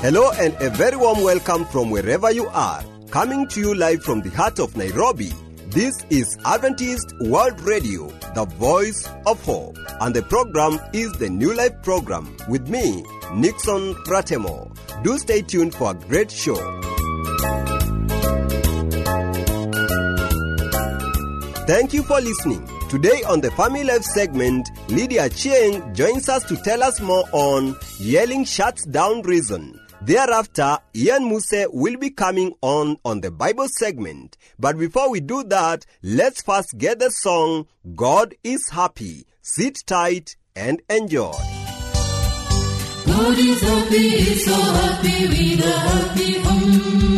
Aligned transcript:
Hello 0.00 0.30
and 0.38 0.54
a 0.62 0.70
very 0.70 0.96
warm 0.96 1.22
welcome 1.24 1.64
from 1.64 1.90
wherever 1.90 2.30
you 2.30 2.46
are. 2.50 2.84
Coming 3.10 3.48
to 3.48 3.58
you 3.58 3.74
live 3.74 4.00
from 4.04 4.20
the 4.20 4.30
heart 4.30 4.60
of 4.60 4.76
Nairobi, 4.76 5.32
this 5.70 6.04
is 6.08 6.38
Adventist 6.44 7.12
World 7.22 7.60
Radio, 7.62 8.06
the 8.36 8.44
voice 8.44 9.08
of 9.26 9.42
hope. 9.44 9.76
And 10.00 10.14
the 10.14 10.22
program 10.22 10.78
is 10.92 11.10
the 11.14 11.28
New 11.28 11.52
Life 11.52 11.82
Program 11.82 12.36
with 12.48 12.68
me, 12.68 13.02
Nixon 13.34 13.94
Ratemo. 14.06 14.72
Do 15.02 15.18
stay 15.18 15.42
tuned 15.42 15.74
for 15.74 15.90
a 15.90 15.94
great 15.94 16.30
show. 16.30 16.54
Thank 21.66 21.92
you 21.92 22.04
for 22.04 22.20
listening. 22.20 22.64
Today 22.88 23.24
on 23.24 23.40
the 23.40 23.50
Family 23.56 23.82
Life 23.82 24.04
segment, 24.04 24.68
Lydia 24.88 25.28
Chieng 25.28 25.92
joins 25.94 26.28
us 26.28 26.44
to 26.44 26.56
tell 26.56 26.84
us 26.84 27.00
more 27.00 27.24
on 27.32 27.76
Yelling 27.98 28.44
Shuts 28.44 28.84
Down 28.84 29.22
Reason. 29.22 29.78
Thereafter, 30.00 30.78
Ian 30.94 31.28
Muse 31.28 31.66
will 31.70 31.96
be 31.96 32.10
coming 32.10 32.54
on 32.62 32.98
on 33.04 33.20
the 33.20 33.30
Bible 33.30 33.66
segment. 33.68 34.36
But 34.58 34.78
before 34.78 35.10
we 35.10 35.20
do 35.20 35.42
that, 35.44 35.84
let's 36.02 36.42
first 36.42 36.78
get 36.78 37.00
the 37.00 37.10
song 37.10 37.66
God 37.96 38.34
is 38.44 38.68
Happy. 38.70 39.26
Sit 39.42 39.82
tight 39.86 40.36
and 40.54 40.80
enjoy. 40.88 41.32
God 43.06 43.38
is 43.38 43.60
happy, 43.60 44.24
so 44.34 44.54
happy 44.54 45.56
happy 45.56 46.38
home. 46.40 47.17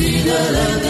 signal 0.00 0.89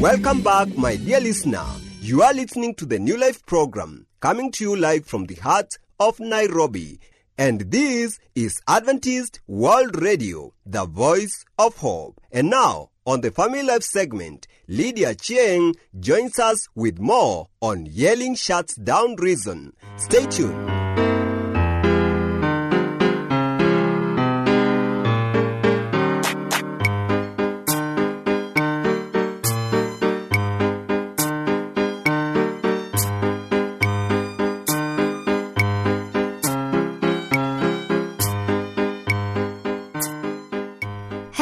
Welcome 0.00 0.42
back, 0.42 0.76
my 0.76 0.96
dear 0.96 1.20
listener. 1.20 1.64
You 2.00 2.22
are 2.22 2.32
listening 2.34 2.74
to 2.76 2.86
the 2.86 2.98
New 2.98 3.16
Life 3.16 3.44
program, 3.46 4.06
coming 4.20 4.52
to 4.52 4.64
you 4.64 4.76
live 4.76 5.06
from 5.06 5.26
the 5.26 5.34
heart 5.36 5.78
of 5.98 6.20
Nairobi 6.20 6.98
and 7.36 7.62
this 7.72 8.20
is 8.36 8.60
Adventist 8.68 9.40
World 9.48 10.00
Radio, 10.00 10.54
the 10.64 10.84
voice 10.84 11.44
of 11.58 11.76
hope. 11.78 12.20
And 12.30 12.48
now, 12.48 12.90
on 13.04 13.22
the 13.22 13.32
Family 13.32 13.64
Life 13.64 13.82
segment, 13.82 14.46
Lydia 14.68 15.16
Cheng 15.16 15.74
joins 15.98 16.38
us 16.38 16.68
with 16.76 17.00
more 17.00 17.48
on 17.60 17.86
Yelling 17.86 18.36
Shuts 18.36 18.76
Down 18.76 19.16
Reason. 19.16 19.72
Stay 19.96 20.26
tuned. 20.26 20.83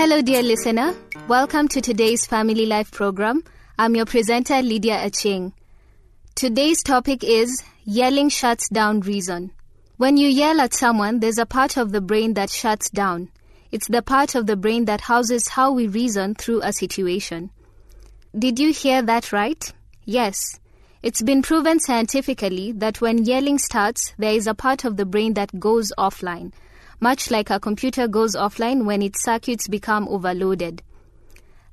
Hello, 0.03 0.21
dear 0.21 0.43
listener. 0.43 0.97
Welcome 1.29 1.69
to 1.69 1.81
today's 1.81 2.27
Family 2.27 2.67
Life 2.67 2.91
program. 2.91 3.45
I'm 3.79 3.95
your 3.95 4.05
presenter, 4.05 4.61
Lydia 4.61 4.99
Achieng. 4.99 5.53
Today's 6.35 6.83
topic 6.83 7.23
is 7.23 7.63
Yelling 7.85 8.29
Shuts 8.29 8.69
Down 8.69 8.99
Reason. 8.99 9.53
When 9.99 10.17
you 10.17 10.27
yell 10.27 10.61
at 10.61 10.75
someone, 10.75 11.21
there's 11.21 11.39
a 11.39 11.47
part 11.47 11.77
of 11.77 11.93
the 11.93 12.01
brain 12.01 12.35
that 12.35 12.51
shuts 12.51 12.91
down. 12.91 13.29
It's 13.71 13.87
the 13.87 14.03
part 14.03 14.35
of 14.35 14.49
the 14.49 14.57
brain 14.57 14.87
that 14.87 15.03
houses 15.03 15.47
how 15.47 15.71
we 15.71 15.87
reason 15.87 16.35
through 16.35 16.63
a 16.65 16.73
situation. 16.73 17.51
Did 18.37 18.59
you 18.59 18.73
hear 18.73 19.03
that 19.03 19.33
right? 19.33 19.73
Yes. 20.05 20.59
It's 21.05 21.23
been 21.23 21.43
proven 21.43 21.79
scientifically 21.79 22.73
that 22.73 23.01
when 23.01 23.25
yelling 23.25 23.59
starts, 23.59 24.15
there 24.19 24.35
is 24.35 24.49
a 24.49 24.55
part 24.55 24.85
of 24.85 24.97
the 24.97 25.07
brain 25.07 25.35
that 25.35 25.61
goes 25.61 25.93
offline, 25.97 26.53
much 27.03 27.33
like 27.33 27.51
a 27.51 27.59
computer 27.59 28.07
goes 28.07 28.37
offline 28.37 28.85
when 28.85 29.03
its 29.03 29.25
circuits 29.25 29.67
become 29.67 30.07
overloaded. 30.09 30.81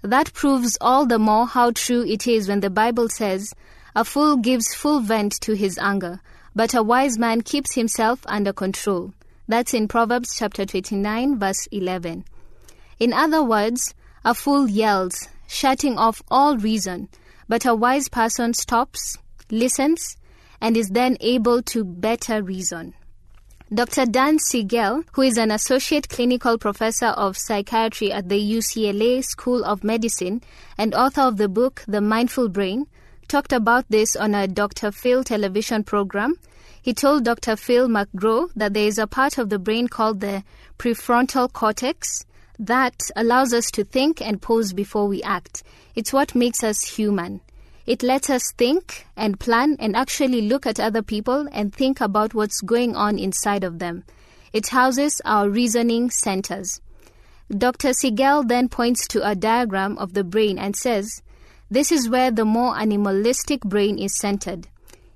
That 0.01 0.33
proves 0.33 0.75
all 0.81 1.05
the 1.05 1.19
more 1.19 1.45
how 1.45 1.69
true 1.69 2.03
it 2.03 2.25
is 2.25 2.49
when 2.49 2.61
the 2.61 2.71
Bible 2.71 3.09
says, 3.09 3.53
A 3.95 4.03
fool 4.03 4.37
gives 4.37 4.73
full 4.73 5.01
vent 5.01 5.33
to 5.41 5.53
his 5.53 5.77
anger, 5.77 6.19
but 6.55 6.73
a 6.73 6.81
wise 6.81 7.19
man 7.19 7.41
keeps 7.41 7.75
himself 7.75 8.21
under 8.25 8.51
control. 8.51 9.13
That's 9.47 9.75
in 9.75 9.87
Proverbs 9.87 10.35
chapter 10.35 10.65
29, 10.65 11.37
verse 11.37 11.67
11. 11.71 12.25
In 12.99 13.13
other 13.13 13.43
words, 13.43 13.93
a 14.25 14.33
fool 14.33 14.67
yells, 14.67 15.27
shutting 15.47 15.95
off 15.95 16.23
all 16.31 16.57
reason, 16.57 17.07
but 17.47 17.67
a 17.67 17.75
wise 17.75 18.09
person 18.09 18.55
stops, 18.55 19.15
listens, 19.51 20.17
and 20.59 20.75
is 20.75 20.89
then 20.89 21.17
able 21.19 21.61
to 21.63 21.83
better 21.83 22.41
reason. 22.41 22.95
Dr. 23.71 24.07
Dan 24.07 24.39
Siegel, 24.39 25.03
who 25.13 25.21
is 25.21 25.37
an 25.37 25.51
associate 25.51 26.09
clinical 26.09 26.57
professor 26.57 27.09
of 27.09 27.37
psychiatry 27.37 28.11
at 28.11 28.27
the 28.27 28.53
UCLA 28.53 29.23
School 29.23 29.63
of 29.63 29.83
Medicine 29.83 30.41
and 30.75 30.95
author 30.95 31.21
of 31.21 31.37
the 31.37 31.47
book 31.47 31.83
The 31.87 32.01
Mindful 32.01 32.49
Brain, 32.49 32.87
talked 33.27 33.53
about 33.53 33.85
this 33.89 34.15
on 34.15 34.33
a 34.33 34.47
Dr. 34.47 34.91
Phil 34.91 35.23
television 35.23 35.83
program. 35.83 36.33
He 36.81 36.95
told 36.95 37.25
Dr. 37.25 37.55
Phil 37.55 37.87
McGraw 37.87 38.49
that 38.55 38.73
there 38.73 38.87
is 38.87 38.97
a 38.97 39.05
part 39.05 39.37
of 39.37 39.49
the 39.49 39.59
brain 39.59 39.87
called 39.87 40.19
the 40.19 40.43
prefrontal 40.79 41.53
cortex 41.53 42.25
that 42.57 42.99
allows 43.15 43.53
us 43.53 43.69
to 43.69 43.83
think 43.83 44.19
and 44.19 44.41
pause 44.41 44.73
before 44.73 45.07
we 45.07 45.21
act. 45.21 45.61
It's 45.93 46.11
what 46.11 46.33
makes 46.33 46.63
us 46.63 46.81
human. 46.81 47.41
It 47.89 48.03
lets 48.03 48.29
us 48.29 48.51
think 48.55 49.07
and 49.17 49.39
plan 49.39 49.75
and 49.79 49.95
actually 49.95 50.43
look 50.43 50.67
at 50.67 50.79
other 50.79 51.01
people 51.01 51.47
and 51.51 51.73
think 51.73 51.99
about 51.99 52.35
what's 52.35 52.61
going 52.61 52.95
on 52.95 53.17
inside 53.17 53.63
of 53.63 53.79
them. 53.79 54.03
It 54.53 54.67
houses 54.67 55.19
our 55.25 55.49
reasoning 55.49 56.11
centers. 56.11 56.81
Dr. 57.49 57.93
Siegel 57.93 58.43
then 58.43 58.69
points 58.69 59.07
to 59.07 59.27
a 59.27 59.33
diagram 59.33 59.97
of 59.97 60.13
the 60.13 60.23
brain 60.23 60.59
and 60.59 60.75
says, 60.75 61.23
This 61.71 61.91
is 61.91 62.07
where 62.07 62.29
the 62.29 62.45
more 62.45 62.77
animalistic 62.77 63.61
brain 63.61 63.97
is 63.97 64.15
centered. 64.19 64.67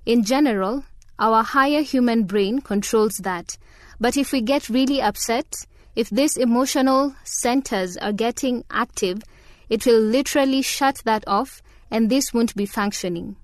In 0.07 0.23
general, 0.23 0.83
our 1.19 1.43
higher 1.43 1.83
human 1.83 2.23
brain 2.23 2.59
controls 2.59 3.17
that. 3.17 3.55
But 3.99 4.17
if 4.17 4.31
we 4.31 4.41
get 4.41 4.67
really 4.67 4.99
upset, 4.99 5.67
if 5.95 6.09
these 6.09 6.37
emotional 6.37 7.13
centers 7.23 7.97
are 7.97 8.13
getting 8.13 8.63
active, 8.71 9.21
it 9.69 9.85
will 9.85 10.01
literally 10.01 10.63
shut 10.63 11.03
that 11.05 11.23
off 11.27 11.61
and 11.93 12.09
this 12.09 12.33
won't 12.33 12.55
be 12.55 12.65
functioning. 12.65 13.35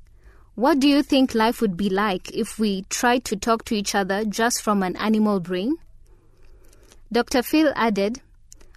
What 0.55 0.79
do 0.79 0.89
you 0.89 1.03
think 1.03 1.35
life 1.35 1.61
would 1.61 1.77
be 1.77 1.87
like 1.87 2.31
if 2.33 2.57
we 2.57 2.81
tried 2.89 3.23
to 3.25 3.37
talk 3.37 3.63
to 3.65 3.75
each 3.75 3.93
other 3.93 4.25
just 4.25 4.63
from 4.63 4.81
an 4.81 4.95
animal 4.97 5.39
brain? 5.39 5.77
Dr. 7.11 7.43
Phil 7.43 7.71
added, 7.75 8.21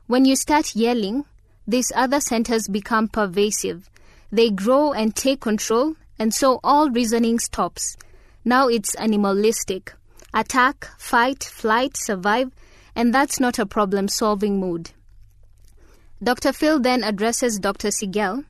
When 0.06 0.26
you 0.26 0.36
start 0.36 0.76
yelling, 0.76 1.24
these 1.66 1.90
other 1.96 2.20
centers 2.20 2.68
become 2.68 3.08
pervasive. 3.08 3.88
They 4.30 4.50
grow 4.50 4.92
and 4.92 5.16
take 5.16 5.40
control, 5.40 5.96
and 6.18 6.34
so 6.34 6.60
all 6.62 6.90
reasoning 6.90 7.38
stops. 7.38 7.96
Now 8.44 8.68
it's 8.68 8.94
animalistic 8.96 9.94
attack, 10.34 10.88
fight, 10.98 11.44
flight, 11.44 11.96
survive, 11.96 12.50
and 12.94 13.12
that's 13.14 13.40
not 13.40 13.58
a 13.58 13.66
problem 13.66 14.08
solving 14.08 14.60
mode. 14.60 14.90
Dr. 16.22 16.52
Phil 16.52 16.78
then 16.78 17.02
addresses 17.04 17.58
Dr. 17.58 17.90
Siegel. 17.90 18.44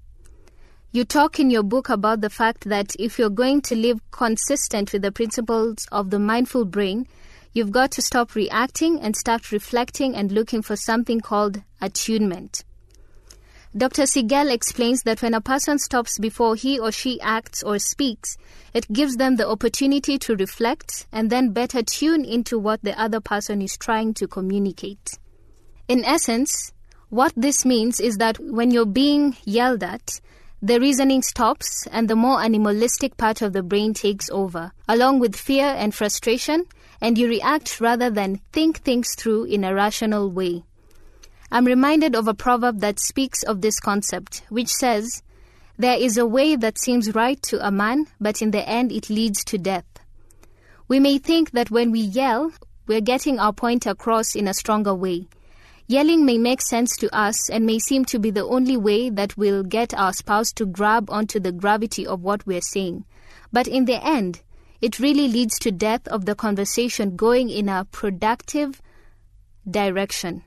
You 0.95 1.07
talk 1.07 1.41
in 1.41 1.51
your 1.51 1.63
book 1.63 1.89
about 1.89 2.21
the 2.21 2.29
fact 2.29 2.69
that 2.69 2.95
if 2.99 3.19
you're 3.19 3.31
going 3.31 3.63
to 3.63 3.75
live 3.75 3.99
consistent 4.11 4.93
with 4.93 5.01
the 5.01 5.11
principles 5.11 5.87
of 5.91 6.11
the 6.11 6.19
mindful 6.19 6.67
brain, 6.67 7.07
you've 7.55 7.73
got 7.73 7.93
to 7.93 8.03
stop 8.03 8.35
reacting 8.35 9.01
and 9.01 9.17
start 9.17 9.53
reflecting 9.53 10.15
and 10.15 10.31
looking 10.31 10.61
for 10.61 10.77
something 10.77 11.23
called 11.23 11.63
attunement. 11.81 12.65
Dr. 13.75 14.05
Siegel 14.05 14.51
explains 14.51 15.01
that 15.05 15.23
when 15.23 15.33
a 15.33 15.41
person 15.41 15.79
stops 15.79 16.19
before 16.19 16.57
he 16.57 16.79
or 16.79 16.93
she 16.93 17.19
acts 17.23 17.63
or 17.63 17.79
speaks, 17.79 18.37
it 18.75 18.93
gives 18.93 19.17
them 19.17 19.37
the 19.37 19.49
opportunity 19.49 20.19
to 20.19 20.37
reflect 20.37 21.07
and 21.11 21.31
then 21.31 21.53
better 21.53 21.83
tune 21.83 22.23
into 22.23 22.59
what 22.59 22.83
the 22.83 23.01
other 23.01 23.19
person 23.19 23.63
is 23.63 23.79
trying 23.79 24.13
to 24.13 24.29
communicate. 24.29 25.13
In 25.89 26.05
essence, 26.05 26.75
what 27.09 27.33
this 27.35 27.65
means 27.65 27.99
is 27.99 28.19
that 28.19 28.39
when 28.39 28.71
you're 28.71 28.85
being 28.85 29.39
yelled 29.47 29.83
at, 29.83 30.21
the 30.65 30.79
reasoning 30.79 31.23
stops 31.23 31.89
and 31.91 32.09
the 32.09 32.15
more 32.15 32.41
animalistic 32.41 33.17
part 33.17 33.43
of 33.43 33.53
the 33.53 33.65
brain 33.65 33.93
takes 33.93 34.31
over, 34.31 34.71
along 34.89 35.19
with 35.19 35.35
fear 35.35 35.67
and 35.67 35.93
frustration, 35.93 36.65
and 37.01 37.19
you 37.19 37.29
react 37.29 37.81
rather 37.81 38.09
than 38.09 38.41
think 38.53 38.79
things 38.79 39.17
through 39.17 39.43
in 39.43 39.65
a 39.65 39.75
rational 39.75 40.31
way. 40.31 40.63
I'm 41.51 41.65
reminded 41.65 42.15
of 42.15 42.29
a 42.29 42.35
proverb 42.35 42.79
that 42.79 43.01
speaks 43.01 43.43
of 43.43 43.61
this 43.61 43.81
concept, 43.81 44.45
which 44.51 44.69
says, 44.69 45.25
There 45.79 45.99
is 45.99 46.17
a 46.17 46.27
way 46.27 46.55
that 46.55 46.79
seems 46.79 47.13
right 47.13 47.43
to 47.43 47.67
a 47.67 47.73
man, 47.73 48.07
but 48.21 48.41
in 48.41 48.53
the 48.53 48.67
end 48.67 48.93
it 48.93 49.11
leads 49.11 49.43
to 49.47 49.59
death. 49.59 49.85
We 50.87 51.01
may 51.01 51.19
think 51.19 51.51
that 51.51 51.73
when 51.73 51.91
we 51.91 52.01
yell, 52.01 52.53
we're 52.87 53.01
getting 53.01 53.41
our 53.41 53.53
point 53.53 53.85
across 53.85 54.37
in 54.37 54.47
a 54.47 54.55
stronger 54.55 54.95
way. 54.95 55.27
Yelling 55.87 56.25
may 56.25 56.39
make 56.39 56.63
sense 56.63 56.97
to 56.97 57.15
us 57.15 57.51
and 57.51 57.67
may 57.67 57.79
seem 57.79 58.05
to 58.07 58.19
be 58.19 58.31
the 58.31 58.45
only 58.45 58.77
way 58.77 59.11
that 59.11 59.37
will 59.37 59.63
get 59.63 59.93
our 59.95 60.13
spouse 60.13 60.53
to 60.53 60.65
grab 60.65 61.11
onto 61.11 61.41
the 61.41 61.53
gravity 61.53 62.07
of 62.07 62.23
what 62.23 62.47
we're 62.47 62.61
saying. 62.61 63.05
But 63.53 63.67
in 63.67 63.85
the 63.85 64.03
end, 64.05 64.41
it 64.81 64.99
really 64.99 65.29
leads 65.29 65.59
to 65.61 65.71
death 65.71 66.07
of 66.09 66.25
the 66.25 66.35
conversation 66.35 67.17
going 67.17 67.51
in 67.51 67.69
a 67.69 67.85
productive 67.85 68.81
direction 69.69 70.45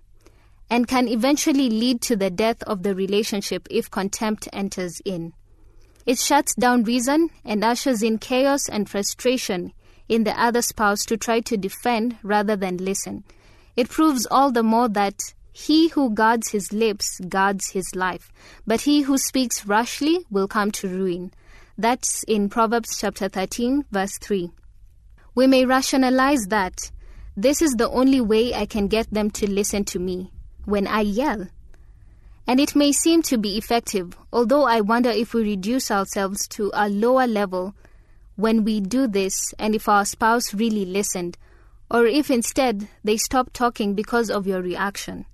and 0.70 0.88
can 0.88 1.08
eventually 1.08 1.70
lead 1.70 2.02
to 2.02 2.16
the 2.16 2.30
death 2.30 2.64
of 2.64 2.84
the 2.84 2.96
relationship 2.96 3.68
if 3.70 3.92
contempt 3.92 4.50
enters 4.52 5.00
in. 5.06 5.34
It 6.06 6.20
shuts 6.20 6.56
down 6.56 6.84
reason 6.84 7.30
and 7.44 7.64
ushers 7.64 8.02
in 8.04 8.18
chaos 8.18 8.68
and 8.70 8.90
frustration 8.90 9.74
in 10.08 10.24
the 10.24 10.40
other 10.40 10.62
spouse 10.62 11.04
to 11.06 11.18
try 11.18 11.40
to 11.42 11.58
defend 11.58 12.18
rather 12.24 12.56
than 12.56 12.78
listen. 12.78 13.24
It 13.76 13.90
proves 13.90 14.26
all 14.32 14.52
the 14.52 14.64
more 14.64 14.88
that 14.90 15.34
he 15.52 15.88
who 15.90 16.10
guards 16.10 16.50
his 16.50 16.74
lips 16.74 17.20
guards 17.30 17.70
his 17.70 17.96
life, 17.96 18.32
but 18.68 18.82
he 18.82 19.04
who 19.04 19.18
speaks 19.18 19.66
rashly 19.66 20.26
will 20.30 20.48
come 20.48 20.72
to 20.72 20.88
ruin. 20.88 21.32
That's 21.78 22.24
in 22.24 22.50
Proverbs 22.50 22.98
chapter 22.98 23.30
13, 23.30 23.86
verse 23.92 24.18
3. 24.18 24.52
We 25.34 25.48
may 25.48 25.66
rationalize 25.66 26.46
that 26.48 26.92
this 27.38 27.62
is 27.62 27.74
the 27.74 27.90
only 27.90 28.22
way 28.22 28.54
I 28.54 28.66
can 28.66 28.88
get 28.88 29.12
them 29.12 29.30
to 29.32 29.50
listen 29.50 29.84
to 29.86 30.00
me 30.00 30.32
when 30.64 30.88
I 30.88 31.02
yell. 31.02 31.48
And 32.48 32.60
it 32.60 32.76
may 32.76 32.92
seem 32.92 33.24
to 33.24 33.38
be 33.38 33.58
effective, 33.58 34.18
although 34.32 34.64
I 34.64 34.82
wonder 34.82 35.10
if 35.10 35.34
we 35.34 35.44
reduce 35.44 35.92
ourselves 35.92 36.48
to 36.50 36.72
a 36.74 36.88
lower 36.88 37.28
level 37.28 37.76
when 38.36 38.64
we 38.64 38.80
do 38.80 39.08
this 39.08 39.54
and 39.58 39.74
if 39.74 39.90
our 39.90 40.06
spouse 40.06 40.54
really 40.54 40.86
listened, 40.86 41.38
or 41.90 42.06
if 42.06 42.32
instead 42.32 42.88
they 43.04 43.18
stop 43.18 43.52
talking 43.54 43.94
because 43.94 44.30
of 44.30 44.48
your 44.48 44.62
reaction. 44.62 45.26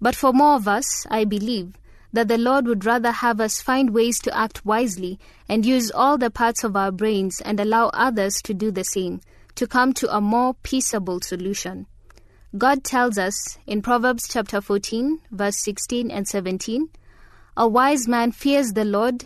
But 0.00 0.16
for 0.16 0.32
more 0.32 0.56
of 0.56 0.68
us, 0.68 1.06
I 1.10 1.24
believe 1.24 1.74
that 2.12 2.28
the 2.28 2.38
Lord 2.38 2.66
would 2.66 2.84
rather 2.84 3.10
have 3.10 3.40
us 3.40 3.62
find 3.62 3.90
ways 3.90 4.18
to 4.20 4.36
act 4.36 4.66
wisely 4.66 5.18
and 5.48 5.64
use 5.64 5.90
all 5.90 6.18
the 6.18 6.30
parts 6.30 6.62
of 6.62 6.76
our 6.76 6.92
brains 6.92 7.40
and 7.40 7.58
allow 7.58 7.88
others 7.94 8.34
to 8.42 8.52
do 8.52 8.70
the 8.70 8.84
same, 8.84 9.20
to 9.54 9.66
come 9.66 9.92
to 9.94 10.14
a 10.14 10.20
more 10.20 10.54
peaceable 10.62 11.20
solution. 11.20 11.86
God 12.58 12.84
tells 12.84 13.16
us 13.16 13.58
in 13.66 13.80
Proverbs 13.80 14.28
chapter 14.28 14.60
14, 14.60 15.20
verse 15.30 15.56
16 15.62 16.10
and 16.10 16.28
17, 16.28 16.90
A 17.56 17.66
wise 17.66 18.06
man 18.06 18.32
fears 18.32 18.72
the 18.72 18.84
Lord 18.84 19.24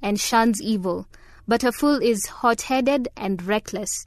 and 0.00 0.20
shuns 0.20 0.62
evil, 0.62 1.08
but 1.48 1.64
a 1.64 1.72
fool 1.72 2.00
is 2.00 2.26
hot 2.26 2.62
headed 2.62 3.08
and 3.16 3.42
reckless. 3.42 4.06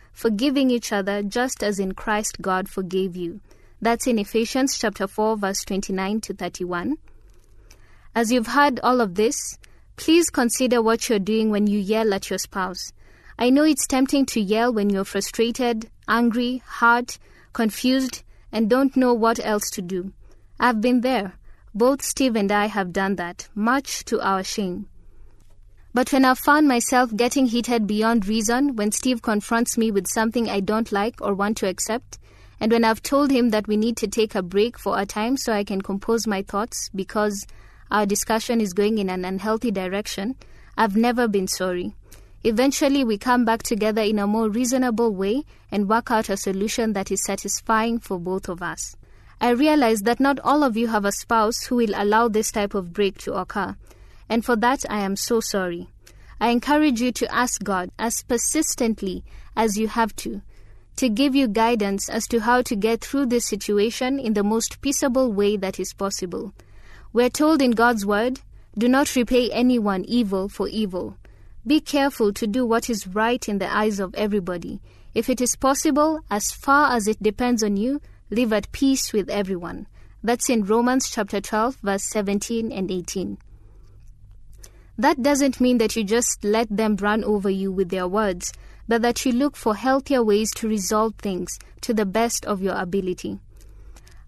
forgiving 0.11 0.69
each 0.69 0.91
other 0.91 1.23
just 1.23 1.63
as 1.63 1.79
in 1.79 1.93
Christ 1.93 2.41
God 2.41 2.69
forgave 2.69 3.15
you. 3.15 3.41
That's 3.81 4.07
in 4.07 4.19
Ephesians 4.19 4.77
chapter 4.77 5.07
4 5.07 5.37
verse 5.37 5.63
29 5.65 6.21
to 6.21 6.33
31. 6.33 6.97
As 8.13 8.31
you've 8.31 8.47
heard 8.47 8.79
all 8.83 9.01
of 9.01 9.15
this, 9.15 9.57
please 9.95 10.29
consider 10.29 10.81
what 10.81 11.09
you're 11.09 11.19
doing 11.19 11.49
when 11.49 11.67
you 11.67 11.79
yell 11.79 12.13
at 12.13 12.29
your 12.29 12.39
spouse. 12.39 12.91
I 13.39 13.49
know 13.49 13.63
it's 13.63 13.87
tempting 13.87 14.25
to 14.27 14.41
yell 14.41 14.73
when 14.73 14.89
you're 14.89 15.05
frustrated, 15.05 15.89
angry, 16.07 16.61
hurt, 16.65 17.17
confused, 17.53 18.23
and 18.51 18.69
don't 18.69 18.95
know 18.95 19.13
what 19.13 19.43
else 19.43 19.69
to 19.71 19.81
do. 19.81 20.13
I've 20.59 20.81
been 20.81 21.01
there. 21.01 21.33
Both 21.73 22.01
Steve 22.01 22.35
and 22.35 22.51
I 22.51 22.65
have 22.65 22.91
done 22.91 23.15
that, 23.15 23.47
much 23.55 24.03
to 24.05 24.19
our 24.21 24.43
shame. 24.43 24.87
But 25.93 26.13
when 26.13 26.23
I've 26.23 26.39
found 26.39 26.69
myself 26.69 27.13
getting 27.15 27.47
heated 27.47 27.85
beyond 27.85 28.25
reason 28.25 28.77
when 28.77 28.93
Steve 28.93 29.21
confronts 29.21 29.77
me 29.77 29.91
with 29.91 30.07
something 30.07 30.49
I 30.49 30.61
don't 30.61 30.89
like 30.89 31.15
or 31.19 31.33
want 31.33 31.57
to 31.57 31.67
accept, 31.67 32.17
and 32.61 32.71
when 32.71 32.85
I've 32.85 33.03
told 33.03 33.29
him 33.29 33.49
that 33.49 33.67
we 33.67 33.75
need 33.75 33.97
to 33.97 34.07
take 34.07 34.33
a 34.33 34.41
break 34.41 34.79
for 34.79 34.97
a 34.97 35.05
time 35.05 35.35
so 35.35 35.51
I 35.51 35.65
can 35.65 35.81
compose 35.81 36.25
my 36.25 36.43
thoughts 36.43 36.89
because 36.95 37.45
our 37.89 38.05
discussion 38.05 38.61
is 38.61 38.71
going 38.71 38.99
in 38.99 39.09
an 39.09 39.25
unhealthy 39.25 39.69
direction, 39.69 40.37
I've 40.77 40.95
never 40.95 41.27
been 41.27 41.49
sorry. 41.49 41.93
Eventually, 42.45 43.03
we 43.03 43.17
come 43.17 43.43
back 43.43 43.61
together 43.61 44.01
in 44.01 44.17
a 44.17 44.25
more 44.25 44.47
reasonable 44.49 45.13
way 45.13 45.43
and 45.71 45.89
work 45.89 46.09
out 46.09 46.29
a 46.29 46.37
solution 46.37 46.93
that 46.93 47.11
is 47.11 47.23
satisfying 47.25 47.99
for 47.99 48.17
both 48.17 48.47
of 48.47 48.63
us. 48.63 48.95
I 49.41 49.49
realize 49.49 49.99
that 50.01 50.21
not 50.21 50.39
all 50.39 50.63
of 50.63 50.77
you 50.77 50.87
have 50.87 51.03
a 51.03 51.11
spouse 51.11 51.63
who 51.63 51.75
will 51.75 51.93
allow 51.95 52.29
this 52.29 52.51
type 52.51 52.75
of 52.75 52.93
break 52.93 53.17
to 53.19 53.33
occur, 53.33 53.75
and 54.31 54.45
for 54.45 54.55
that 54.55 54.85
I 54.89 55.01
am 55.01 55.17
so 55.17 55.41
sorry. 55.41 55.89
I 56.39 56.51
encourage 56.51 57.01
you 57.01 57.11
to 57.11 57.35
ask 57.35 57.61
God 57.61 57.91
as 57.99 58.23
persistently 58.23 59.25
as 59.57 59.77
you 59.77 59.89
have 59.89 60.15
to, 60.23 60.41
to 60.95 61.09
give 61.09 61.35
you 61.35 61.49
guidance 61.49 62.07
as 62.07 62.27
to 62.27 62.39
how 62.39 62.61
to 62.61 62.77
get 62.77 63.01
through 63.01 63.25
this 63.25 63.45
situation 63.45 64.19
in 64.19 64.33
the 64.33 64.41
most 64.43 64.79
peaceable 64.79 65.33
way 65.33 65.57
that 65.57 65.81
is 65.81 65.93
possible. 65.93 66.53
We're 67.11 67.29
told 67.29 67.61
in 67.61 67.71
God's 67.71 68.05
Word, 68.05 68.39
do 68.77 68.87
not 68.87 69.17
repay 69.17 69.49
anyone 69.51 70.05
evil 70.05 70.47
for 70.47 70.69
evil. 70.69 71.17
Be 71.67 71.81
careful 71.81 72.31
to 72.31 72.47
do 72.47 72.65
what 72.65 72.89
is 72.89 73.07
right 73.07 73.47
in 73.49 73.57
the 73.57 73.69
eyes 73.69 73.99
of 73.99 74.15
everybody. 74.15 74.79
If 75.13 75.29
it 75.29 75.41
is 75.41 75.57
possible, 75.57 76.21
as 76.31 76.53
far 76.53 76.95
as 76.95 77.05
it 77.05 77.21
depends 77.21 77.63
on 77.63 77.75
you, 77.75 77.99
live 78.29 78.53
at 78.53 78.71
peace 78.71 79.11
with 79.11 79.29
everyone. 79.29 79.87
That's 80.23 80.49
in 80.49 80.63
Romans 80.63 81.09
chapter 81.09 81.41
12, 81.41 81.75
verse 81.83 82.05
17 82.05 82.71
and 82.71 82.89
18. 82.89 83.37
That 85.01 85.23
doesn't 85.23 85.59
mean 85.59 85.79
that 85.79 85.95
you 85.95 86.03
just 86.03 86.43
let 86.43 86.67
them 86.69 86.95
run 86.95 87.23
over 87.23 87.49
you 87.49 87.71
with 87.71 87.89
their 87.89 88.07
words, 88.07 88.53
but 88.87 89.01
that 89.01 89.25
you 89.25 89.31
look 89.31 89.55
for 89.55 89.73
healthier 89.73 90.21
ways 90.21 90.51
to 90.57 90.67
resolve 90.67 91.15
things 91.15 91.57
to 91.81 91.91
the 91.91 92.05
best 92.05 92.45
of 92.45 92.61
your 92.61 92.75
ability. 92.75 93.39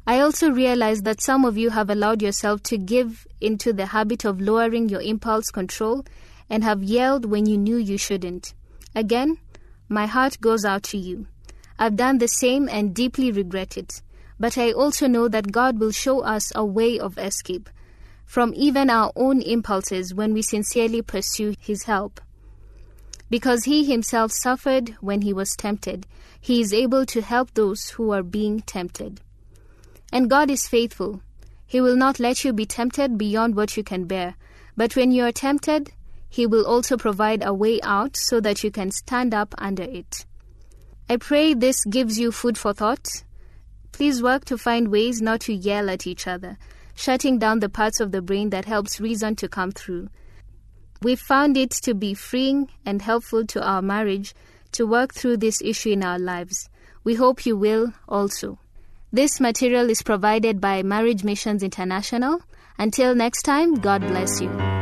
I 0.07 0.19
also 0.19 0.49
realize 0.49 1.03
that 1.03 1.21
some 1.21 1.45
of 1.45 1.59
you 1.59 1.69
have 1.69 1.91
allowed 1.91 2.23
yourself 2.23 2.63
to 2.63 2.79
give 2.79 3.27
into 3.39 3.71
the 3.71 3.85
habit 3.85 4.25
of 4.25 4.41
lowering 4.41 4.89
your 4.89 5.03
impulse 5.03 5.51
control 5.51 6.05
and 6.49 6.63
have 6.63 6.81
yelled 6.81 7.25
when 7.25 7.45
you 7.45 7.55
knew 7.59 7.77
you 7.77 7.99
shouldn't. 7.99 8.55
Again, 8.95 9.37
my 9.89 10.07
heart 10.07 10.41
goes 10.41 10.65
out 10.65 10.81
to 10.85 10.97
you. 10.97 11.27
I've 11.77 11.97
done 11.97 12.17
the 12.17 12.27
same 12.27 12.67
and 12.67 12.95
deeply 12.95 13.31
regret 13.31 13.77
it. 13.77 14.01
But 14.39 14.57
I 14.57 14.71
also 14.71 15.05
know 15.05 15.27
that 15.27 15.51
God 15.51 15.79
will 15.79 15.91
show 15.91 16.21
us 16.21 16.51
a 16.55 16.65
way 16.65 16.97
of 16.97 17.19
escape 17.19 17.69
from 18.25 18.53
even 18.55 18.89
our 18.89 19.11
own 19.15 19.41
impulses 19.41 20.13
when 20.13 20.33
we 20.33 20.41
sincerely 20.41 21.01
pursue 21.01 21.55
His 21.59 21.83
help. 21.83 22.19
Because 23.29 23.63
He 23.63 23.85
Himself 23.85 24.31
suffered 24.31 24.95
when 25.01 25.21
He 25.21 25.33
was 25.33 25.55
tempted, 25.55 26.05
He 26.39 26.61
is 26.61 26.73
able 26.73 27.05
to 27.07 27.21
help 27.21 27.53
those 27.53 27.89
who 27.91 28.11
are 28.11 28.23
being 28.23 28.61
tempted. 28.61 29.21
And 30.11 30.29
God 30.29 30.51
is 30.51 30.67
faithful. 30.67 31.21
He 31.65 31.81
will 31.81 31.95
not 31.95 32.19
let 32.19 32.43
you 32.43 32.53
be 32.53 32.65
tempted 32.65 33.17
beyond 33.17 33.55
what 33.55 33.75
you 33.75 33.83
can 33.83 34.05
bear. 34.05 34.35
But 34.77 34.95
when 34.95 35.11
you 35.11 35.23
are 35.23 35.31
tempted, 35.31 35.91
He 36.29 36.45
will 36.45 36.65
also 36.65 36.97
provide 36.97 37.43
a 37.43 37.53
way 37.53 37.79
out 37.81 38.17
so 38.17 38.39
that 38.41 38.63
you 38.63 38.71
can 38.71 38.91
stand 38.91 39.33
up 39.33 39.55
under 39.57 39.83
it. 39.83 40.25
I 41.09 41.17
pray 41.17 41.53
this 41.53 41.83
gives 41.85 42.19
you 42.19 42.31
food 42.31 42.57
for 42.57 42.73
thought. 42.73 43.23
Please 43.91 44.23
work 44.23 44.45
to 44.45 44.57
find 44.57 44.87
ways 44.87 45.21
not 45.21 45.41
to 45.41 45.53
yell 45.53 45.89
at 45.89 46.07
each 46.07 46.27
other, 46.27 46.57
shutting 46.95 47.39
down 47.39 47.59
the 47.59 47.69
parts 47.69 47.99
of 47.99 48.11
the 48.11 48.21
brain 48.21 48.49
that 48.51 48.65
helps 48.65 48.99
reason 48.99 49.35
to 49.37 49.47
come 49.47 49.71
through. 49.71 50.09
We 51.01 51.15
found 51.15 51.57
it 51.57 51.71
to 51.83 51.93
be 51.93 52.13
freeing 52.13 52.69
and 52.85 53.01
helpful 53.01 53.45
to 53.47 53.65
our 53.65 53.81
marriage 53.81 54.33
to 54.73 54.87
work 54.87 55.13
through 55.13 55.37
this 55.37 55.61
issue 55.61 55.91
in 55.91 56.03
our 56.03 56.19
lives. 56.19 56.69
We 57.03 57.15
hope 57.15 57.45
you 57.45 57.57
will 57.57 57.93
also. 58.07 58.59
This 59.11 59.39
material 59.39 59.89
is 59.89 60.01
provided 60.01 60.59
by 60.59 60.81
Marriage 60.81 61.23
Missions 61.23 61.61
International. 61.61 62.39
Until 62.79 63.13
next 63.13 63.43
time, 63.43 63.75
God 63.75 64.01
bless 64.01 64.41
you. 64.41 64.72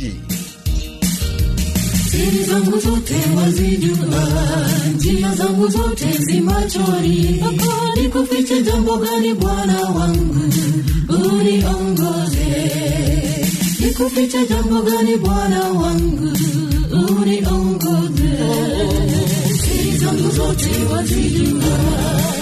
siri 2.10 2.44
zangu 2.44 2.78
zote 2.78 3.14
wazijua 3.36 4.28
njia 4.94 5.34
zangu 5.34 5.68
zote 5.68 6.12
zimachori 6.18 7.42
nikufiche 8.02 8.62
jambo 8.62 8.96
gani 8.96 9.34
bwana 9.34 9.80
wangu? 9.82 10.52
Uniongoze. 11.08 12.70
Nikufiche 13.80 14.46
jambo 14.46 14.82
gani 14.82 15.16
bwana 15.16 15.64
wangu? 15.72 16.36
Uniongoze 17.20 18.09
zote 20.40 20.70
wazijua 20.92 21.78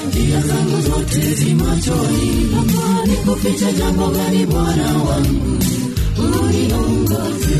njia 0.08 0.40
zangu 0.40 0.80
zote 0.82 1.34
zimachoni, 1.34 2.50
ni 3.06 3.16
kuficha 3.16 3.72
jambo 3.72 4.08
gani 4.08 4.46
bwana 4.46 4.92
wangu? 4.92 5.58
Uniongoze 6.18 7.58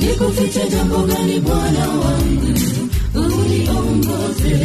nikufiche 0.00 0.68
jambo 0.70 0.98
gani 0.98 1.40
bwana 1.40 1.88
wangu? 1.88 2.58
Uniongoze 3.14 4.56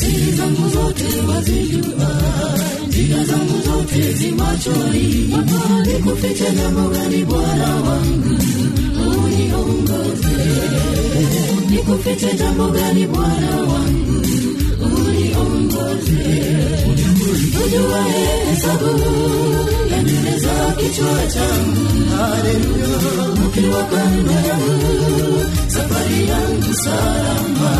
siri 0.00 0.32
zangu 0.36 0.68
zote 0.70 1.20
wazijua 1.28 2.10
njia 2.88 3.24
zangu 3.24 3.60
zote 3.64 4.12
zimachoni 4.12 5.34
nikufiche 5.86 6.50
jambo 6.56 6.88
gani 6.88 7.24
bwana 7.24 7.74
wangu 7.74 8.38
uniongoze 9.54 10.36
nikufiche 11.70 12.34
jambo 12.38 12.68
gani 12.68 13.06
bwana 13.06 13.56
wangu 13.56 14.22
uniongoze 14.82 16.24
ujua 17.66 18.02
hesabu 18.50 18.98
ya 19.90 20.02
nywele 20.02 20.38
za 20.38 20.72
kichwa 20.78 21.26
changu 21.34 21.86
ukiwa 23.46 23.82
kando 23.84 24.32
yangu 24.32 25.42
safari 25.68 26.28
yangu 26.28 26.74
salama. 26.74 27.72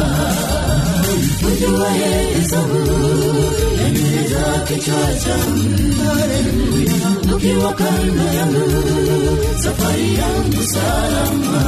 Ujua 1.52 1.90
hesabu 1.90 2.78
kichwa 4.68 5.14
changu 5.25 5.94
ukiwa 7.37 7.73
kando 7.73 8.25
yangu 8.25 9.62
safari 9.62 10.14
yangu 10.14 10.62
salama 10.62 11.62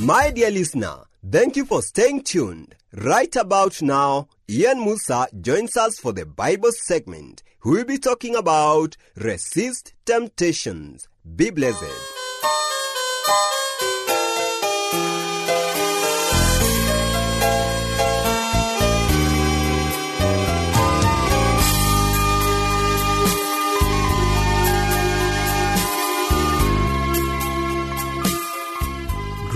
My 0.00 0.30
dear 0.30 0.50
listener, 0.50 1.04
thank 1.30 1.56
you 1.56 1.66
for 1.66 1.82
staying 1.82 2.22
tuned. 2.22 2.74
Right 2.94 3.36
about 3.36 3.82
now, 3.82 4.28
Ian 4.48 4.80
Musa 4.80 5.26
joins 5.38 5.76
us 5.76 5.98
for 5.98 6.12
the 6.14 6.24
Bible 6.24 6.72
segment. 6.72 7.42
We'll 7.62 7.84
be 7.84 7.98
talking 7.98 8.34
about 8.34 8.96
resist 9.16 9.92
temptations. 10.06 11.08
Be 11.36 11.50
blessed. 11.50 12.17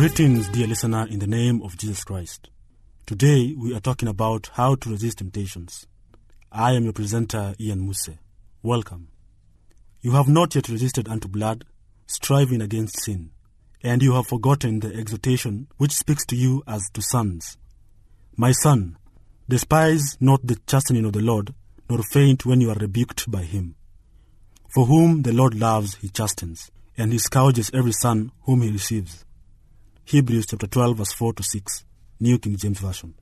Greetings, 0.03 0.49
dear 0.49 0.67
listener, 0.67 1.07
in 1.09 1.21
the 1.21 1.29
name 1.29 1.63
of 1.63 1.79
Jesus 1.79 2.03
Christ. 2.03 2.51
Today 3.07 3.55
we 3.57 3.73
are 3.73 3.79
talking 3.79 4.09
about 4.09 4.51
how 4.55 4.75
to 4.75 4.91
resist 4.91 5.19
temptations. 5.19 5.87
I 6.51 6.73
am 6.73 6.83
your 6.83 6.93
presenter, 6.93 7.55
Ian 7.61 7.83
Muse. 7.83 8.19
Welcome. 8.65 9.11
You 10.01 10.11
have 10.11 10.27
not 10.27 10.57
yet 10.57 10.69
resisted 10.69 11.07
unto 11.07 11.29
blood, 11.29 11.67
striving 12.09 12.61
against 12.61 13.01
sin, 13.01 13.31
and 13.81 14.03
you 14.03 14.15
have 14.15 14.27
forgotten 14.27 14.81
the 14.81 14.93
exhortation 14.93 15.69
which 15.77 15.93
speaks 15.93 16.27
to 16.27 16.35
you 16.35 16.65
as 16.67 16.83
to 16.95 17.01
sons. 17.01 17.57
My 18.37 18.51
son, 18.51 18.97
despise 19.49 20.17
not 20.19 20.45
the 20.45 20.59
chastening 20.67 21.05
of 21.05 21.13
the 21.13 21.23
Lord, 21.23 21.55
nor 21.89 22.03
faint 22.03 22.45
when 22.45 22.61
you 22.61 22.71
are 22.71 22.77
rebuked 22.81 23.31
by 23.31 23.45
him. 23.45 23.77
For 24.75 24.87
whom 24.87 25.23
the 25.23 25.33
Lord 25.33 25.55
loves, 25.55 25.95
he 25.95 26.09
chastens, 26.09 26.73
and 26.99 27.13
he 27.13 27.19
scourges 27.19 27.71
every 27.73 27.93
son 27.93 28.33
whom 28.47 28.63
he 28.63 28.73
receives. 28.73 29.25
Hebrews 30.05 30.47
chapter 30.47 30.67
12, 30.67 30.99
verse 30.99 31.13
4 31.13 31.33
to 31.35 31.43
6, 31.43 31.85
New 32.21 32.39
King 32.39 32.57
James 32.57 32.81
Version. 32.81 33.15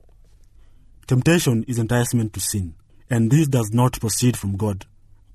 Temptation 1.07 1.63
is 1.67 1.77
enticement 1.77 2.33
to 2.33 2.39
sin, 2.39 2.73
and 3.09 3.31
this 3.31 3.47
does 3.47 3.71
not 3.71 3.99
proceed 3.99 4.35
from 4.35 4.57
God, 4.57 4.85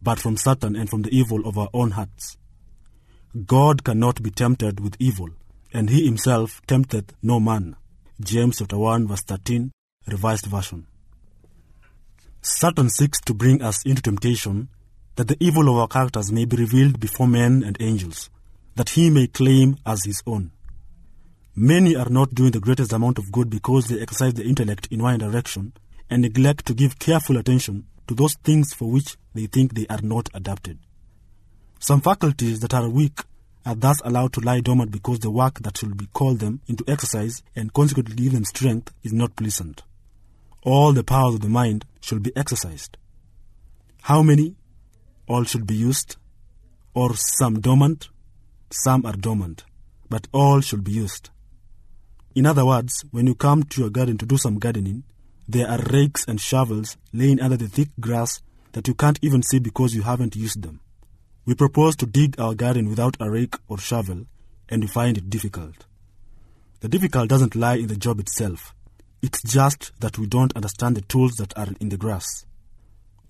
but 0.02 0.18
from 0.18 0.36
Satan 0.36 0.74
and 0.76 0.90
from 0.90 1.02
the 1.02 1.16
evil 1.16 1.46
of 1.46 1.56
our 1.56 1.68
own 1.72 1.92
hearts. 1.92 2.36
God 3.46 3.84
cannot 3.84 4.22
be 4.22 4.30
tempted 4.30 4.80
with 4.80 4.96
evil, 4.98 5.30
and 5.72 5.88
he 5.88 6.04
himself 6.04 6.60
tempteth 6.66 7.14
no 7.22 7.38
man. 7.38 7.76
James 8.20 8.58
chapter 8.58 8.76
1, 8.76 9.06
verse 9.06 9.22
13, 9.22 9.70
Revised 10.08 10.46
Version. 10.46 10.86
Satan 12.42 12.90
seeks 12.90 13.20
to 13.20 13.32
bring 13.34 13.62
us 13.62 13.84
into 13.86 14.02
temptation 14.02 14.68
that 15.14 15.28
the 15.28 15.36
evil 15.40 15.68
of 15.70 15.76
our 15.76 15.88
characters 15.88 16.30
may 16.30 16.44
be 16.44 16.56
revealed 16.56 17.00
before 17.00 17.28
men 17.28 17.62
and 17.62 17.76
angels, 17.80 18.30
that 18.74 18.90
he 18.90 19.10
may 19.10 19.26
claim 19.26 19.76
as 19.86 20.04
his 20.04 20.22
own. 20.26 20.50
Many 21.58 21.96
are 21.96 22.10
not 22.10 22.34
doing 22.34 22.50
the 22.50 22.60
greatest 22.60 22.92
amount 22.92 23.16
of 23.18 23.32
good 23.32 23.48
because 23.48 23.86
they 23.86 23.98
exercise 23.98 24.34
their 24.34 24.44
intellect 24.44 24.88
in 24.90 25.02
one 25.02 25.18
direction 25.18 25.72
and 26.10 26.20
neglect 26.20 26.66
to 26.66 26.74
give 26.74 26.98
careful 26.98 27.38
attention 27.38 27.86
to 28.08 28.14
those 28.14 28.34
things 28.34 28.74
for 28.74 28.90
which 28.90 29.16
they 29.34 29.46
think 29.46 29.72
they 29.72 29.86
are 29.88 30.02
not 30.02 30.28
adapted. 30.34 30.78
Some 31.78 32.02
faculties 32.02 32.60
that 32.60 32.74
are 32.74 32.90
weak 32.90 33.20
are 33.64 33.74
thus 33.74 34.02
allowed 34.04 34.34
to 34.34 34.40
lie 34.40 34.60
dormant 34.60 34.90
because 34.90 35.20
the 35.20 35.30
work 35.30 35.60
that 35.62 35.78
should 35.78 35.96
be 35.96 36.08
called 36.12 36.40
them 36.40 36.60
into 36.66 36.84
exercise 36.86 37.42
and 37.54 37.72
consequently 37.72 38.16
give 38.16 38.34
them 38.34 38.44
strength 38.44 38.92
is 39.02 39.14
not 39.14 39.34
pleasant. 39.34 39.82
All 40.62 40.92
the 40.92 41.04
powers 41.04 41.36
of 41.36 41.40
the 41.40 41.48
mind 41.48 41.86
should 42.02 42.22
be 42.22 42.36
exercised. 42.36 42.98
How 44.02 44.22
many? 44.22 44.56
All 45.26 45.44
should 45.44 45.66
be 45.66 45.74
used, 45.74 46.16
or 46.92 47.16
some 47.16 47.60
dormant, 47.60 48.10
some 48.70 49.06
are 49.06 49.16
dormant, 49.16 49.64
but 50.10 50.28
all 50.32 50.60
should 50.60 50.84
be 50.84 50.92
used. 50.92 51.30
In 52.36 52.44
other 52.44 52.66
words, 52.66 53.02
when 53.12 53.26
you 53.26 53.34
come 53.34 53.62
to 53.62 53.80
your 53.80 53.88
garden 53.88 54.18
to 54.18 54.26
do 54.26 54.36
some 54.36 54.58
gardening, 54.58 55.04
there 55.48 55.66
are 55.66 55.78
rakes 55.90 56.22
and 56.28 56.38
shovels 56.38 56.98
laying 57.14 57.40
under 57.40 57.56
the 57.56 57.66
thick 57.66 57.88
grass 57.98 58.42
that 58.72 58.86
you 58.86 58.92
can't 58.92 59.18
even 59.22 59.42
see 59.42 59.58
because 59.58 59.94
you 59.94 60.02
haven't 60.02 60.36
used 60.36 60.60
them. 60.60 60.80
We 61.46 61.54
propose 61.54 61.96
to 61.96 62.04
dig 62.04 62.38
our 62.38 62.54
garden 62.54 62.90
without 62.90 63.16
a 63.20 63.30
rake 63.30 63.54
or 63.68 63.78
shovel, 63.78 64.26
and 64.68 64.82
we 64.82 64.86
find 64.86 65.16
it 65.16 65.30
difficult. 65.30 65.86
The 66.80 66.90
difficult 66.90 67.30
doesn't 67.30 67.56
lie 67.56 67.76
in 67.76 67.86
the 67.86 67.96
job 67.96 68.20
itself. 68.20 68.74
It's 69.22 69.42
just 69.42 69.98
that 70.00 70.18
we 70.18 70.26
don't 70.26 70.54
understand 70.54 70.94
the 70.94 71.00
tools 71.00 71.36
that 71.36 71.56
are 71.56 71.68
in 71.80 71.88
the 71.88 71.96
grass. 71.96 72.44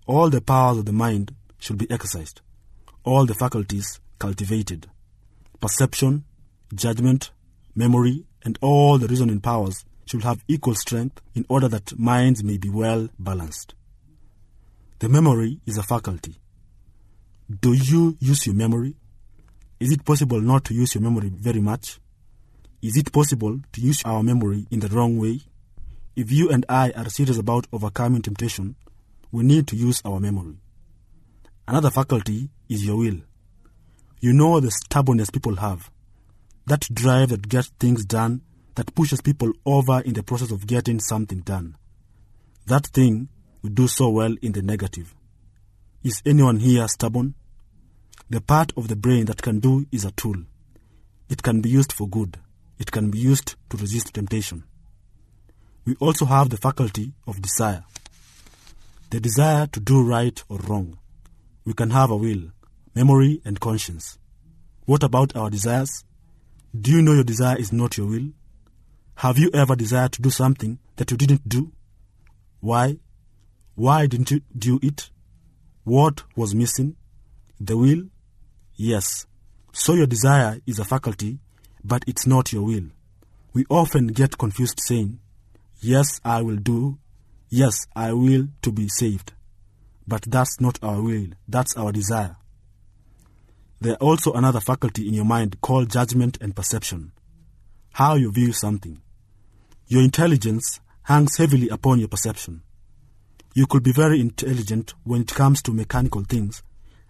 All 0.07 0.31
the 0.31 0.41
powers 0.41 0.79
of 0.79 0.85
the 0.85 0.93
mind 0.93 1.33
should 1.61 1.79
be 1.79 1.89
exercised, 1.93 2.41
all 3.05 3.25
the 3.25 3.35
faculties 3.35 4.01
cultivated. 4.19 4.89
Perception, 5.61 6.25
judgment, 6.75 7.31
memory, 7.77 8.26
and 8.47 8.57
all 8.63 8.97
the 8.97 9.09
reasoning 9.09 9.41
powers 9.41 9.85
should 10.07 10.23
have 10.23 10.45
equal 10.47 10.77
strength 10.77 11.21
in 11.35 11.45
order 11.49 11.67
that 11.67 11.99
minds 11.99 12.45
may 12.45 12.57
be 12.57 12.71
well 12.71 13.09
balanced. 13.19 13.75
The 15.01 15.09
memory 15.09 15.59
is 15.67 15.77
a 15.77 15.83
faculty. 15.83 16.37
Do 17.61 17.73
you 17.73 18.17
use 18.21 18.47
your 18.47 18.55
memory? 18.55 18.95
Is 19.81 19.91
it 19.91 20.05
possible 20.05 20.41
not 20.41 20.65
to 20.67 20.75
use 20.75 20.95
your 20.95 21.03
memory 21.03 21.29
very 21.35 21.61
much? 21.61 21.99
Is 22.81 22.97
it 22.97 23.13
possible 23.13 23.59
to 23.73 23.81
use 23.81 24.01
our 24.05 24.23
memory 24.23 24.69
in 24.71 24.79
the 24.79 24.89
wrong 24.89 25.19
way? 25.19 25.41
If 26.15 26.31
you 26.31 26.49
and 26.49 26.65
I 26.69 26.93
are 26.93 27.11
serious 27.11 27.39
about 27.39 27.67
overcoming 27.73 28.23
temptation, 28.23 28.77
we 29.33 29.43
need 29.43 29.67
to 29.69 29.77
use 29.77 30.01
our 30.05 30.21
memory. 30.21 30.59
Another 31.67 31.91
faculty 31.91 32.49
is 32.69 32.87
your 32.87 32.99
will. 32.99 33.19
You 34.21 34.33
know 34.33 34.61
the 34.61 34.71
stubbornness 34.71 35.31
people 35.31 35.57
have 35.57 35.91
that 36.67 36.89
drive 36.93 37.31
that 37.31 37.49
gets 37.49 37.69
things 37.79 38.05
done, 38.05 38.43
that 38.75 38.95
pushes 38.95 39.21
people 39.21 39.53
over 39.65 40.01
in 40.01 40.15
the 40.15 40.23
process 40.23 40.51
of 40.51 40.67
getting 40.67 41.01
something 41.01 41.41
done. 41.41 41.77
That 42.67 42.87
thing 42.89 43.29
we 43.63 43.71
do 43.71 43.89
so 43.89 44.09
well 44.11 44.35
in 44.43 44.53
the 44.53 44.63
negative. 44.63 45.15
Is 46.03 46.23
anyone 46.27 46.59
here 46.59 46.87
stubborn? 46.89 47.35
The 48.29 48.41
part 48.41 48.73
of 48.77 48.89
the 48.89 48.97
brain 48.97 49.27
that 49.27 49.43
can 49.43 49.61
do 49.61 49.87
is 49.93 50.05
a 50.05 50.11
tool. 50.13 50.37
It 51.29 51.43
can 51.43 51.61
be 51.61 51.69
used 51.69 51.93
for 51.93 52.09
good. 52.09 52.39
It 52.79 52.91
can 52.91 53.11
be 53.11 53.19
used 53.19 53.55
to 53.71 53.77
resist 53.77 54.15
temptation. 54.15 54.65
We 55.85 55.95
also 56.01 56.25
have 56.27 56.51
the 56.51 56.57
faculty 56.57 57.13
of 57.27 57.41
desire. 57.41 57.85
The 59.11 59.21
desire 59.21 59.69
to 59.69 59.81
do 59.81 60.03
right 60.03 60.43
or 60.49 60.59
wrong. 60.59 60.99
We 61.65 61.75
can 61.75 61.91
have 61.91 62.11
a 62.11 62.17
will, 62.17 62.51
memory, 62.95 63.41
and 63.45 63.61
conscience. 63.61 64.19
What 64.85 65.05
about 65.05 65.37
our 65.37 65.51
desires? 65.51 66.05
Do 66.79 66.91
you 66.91 67.03
know 67.03 67.13
your 67.13 67.25
desire 67.25 67.57
is 67.59 67.73
not 67.73 67.97
your 67.97 68.07
will? 68.07 68.31
Have 69.17 69.39
you 69.39 69.51
ever 69.55 69.75
desired 69.77 70.13
to 70.13 70.23
do 70.23 70.31
something 70.31 70.79
that 70.97 71.11
you 71.11 71.17
didn't 71.17 71.49
do? 71.49 71.73
Why? 72.61 72.99
Why 73.75 74.07
didn't 74.07 74.31
you 74.31 74.43
do 74.57 74.79
it? 74.83 75.11
What 75.85 76.25
was 76.35 76.55
missing? 76.55 76.97
The 77.61 77.77
will? 77.77 78.05
Yes. 78.75 79.27
So 79.73 79.95
your 79.95 80.07
desire 80.07 80.61
is 80.67 80.79
a 80.79 80.85
faculty, 80.85 81.39
but 81.85 82.03
it's 82.07 82.27
not 82.27 82.53
your 82.53 82.63
will. 82.63 82.87
We 83.53 83.65
often 83.71 84.09
get 84.09 84.37
confused 84.37 84.81
saying, 84.83 85.19
Yes, 85.81 86.21
I 86.25 86.43
will 86.43 86.57
do. 86.57 86.99
Yes, 87.49 87.87
I 87.95 88.13
will 88.13 88.49
to 88.63 88.73
be 88.73 88.89
saved. 88.89 89.33
But 90.07 90.23
that's 90.23 90.61
not 90.61 90.79
our 90.83 91.01
will, 91.01 91.29
that's 91.49 91.77
our 91.77 91.93
desire. 91.93 92.37
There 93.81 93.93
are 93.93 93.97
also 93.97 94.33
another 94.33 94.61
faculty 94.61 95.07
in 95.07 95.15
your 95.15 95.25
mind 95.25 95.61
called 95.61 95.91
judgment 95.91 96.39
and 96.41 96.57
perception. 96.57 97.13
How 97.93 98.15
you 98.15 98.33
view 98.33 98.53
something. 98.53 99.03
Your 99.87 100.03
intelligence 100.03 100.81
hangs 101.03 101.37
heavily 101.37 101.69
upon 101.69 101.99
your 101.99 102.09
perception. 102.09 102.63
You 103.55 103.67
could 103.67 103.83
be 103.83 103.93
very 103.93 104.21
intelligent 104.21 104.95
when 105.05 105.23
it 105.23 105.35
comes 105.35 105.63
to 105.63 105.73
mechanical 105.73 106.23
things, 106.23 106.63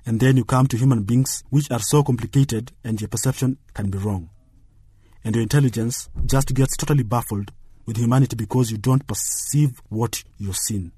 and 0.05 0.21
then 0.21 0.37
you 0.37 0.45
come 0.45 0.67
to 0.69 0.77
human 0.77 1.05
beings 1.05 1.43
which 1.51 1.71
are 1.71 1.81
so 1.81 2.03
complicated 2.03 2.73
and 2.85 3.01
your 3.01 3.09
perception 3.09 3.59
can 3.75 3.91
be 3.91 3.99
wrong. 3.99 4.31
And 5.25 5.35
your 5.35 5.43
intelligence 5.43 6.09
just 6.25 6.55
gets 6.55 6.77
totally 6.77 7.03
baffled 7.03 7.53
with 7.87 7.97
humanity 7.97 8.37
because 8.37 8.71
you 8.71 8.79
don't 8.79 9.07
perceive 9.07 9.81
what 9.89 10.23
you've 10.39 10.57
seen. 10.57 10.93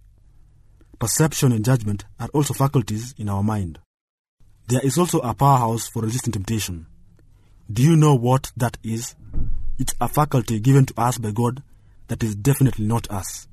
Perception 0.99 1.53
and 1.53 1.65
judgment 1.65 2.05
are 2.19 2.29
also 2.35 2.53
faculties 2.55 3.15
in 3.17 3.29
our 3.29 3.43
mind. 3.43 3.79
There 4.69 4.85
is 4.85 4.99
also 4.99 5.21
a 5.21 5.33
powerhouse 5.33 5.89
for 5.89 6.03
resisting 6.03 6.31
temptation. 6.31 6.87
Do 7.73 7.83
you 7.83 7.97
know 7.97 8.15
what 8.15 8.53
that 8.55 8.77
is? 8.83 9.15
It's 9.79 9.95
a 9.99 10.09
faculty 10.09 10.61
given 10.61 10.85
to 10.85 11.01
us 11.01 11.17
by 11.17 11.31
God 11.31 11.63
that 12.09 12.23
is 12.23 12.35
definitely 12.35 12.85
not 12.85 13.11
us. 13.11 13.49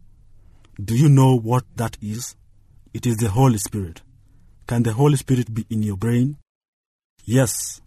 Do 0.83 0.93
you 0.93 1.07
know 1.07 1.37
what 1.37 1.63
that 1.77 1.97
is? 2.01 2.35
It 2.93 3.05
is 3.05 3.15
the 3.15 3.29
Holy 3.29 3.59
Spirit. 3.59 4.01
Can 4.67 4.83
the 4.83 4.91
Holy 4.91 5.15
Spirit 5.15 5.53
be 5.53 5.65
in 5.69 5.83
your 5.83 5.95
brain? 5.95 6.35
Yes. 7.23 7.79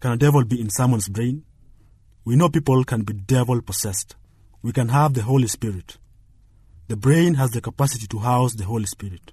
Can 0.00 0.10
a 0.10 0.16
devil 0.16 0.44
be 0.44 0.60
in 0.60 0.68
someone's 0.68 1.08
brain? 1.08 1.44
We 2.24 2.34
know 2.34 2.48
people 2.48 2.82
can 2.82 3.02
be 3.02 3.12
devil 3.12 3.62
possessed. 3.62 4.16
We 4.62 4.72
can 4.72 4.88
have 4.88 5.14
the 5.14 5.22
Holy 5.22 5.46
Spirit. 5.46 5.98
The 6.88 6.96
brain 6.96 7.34
has 7.34 7.52
the 7.52 7.60
capacity 7.60 8.08
to 8.08 8.18
house 8.18 8.54
the 8.54 8.64
Holy 8.64 8.86
Spirit. 8.86 9.30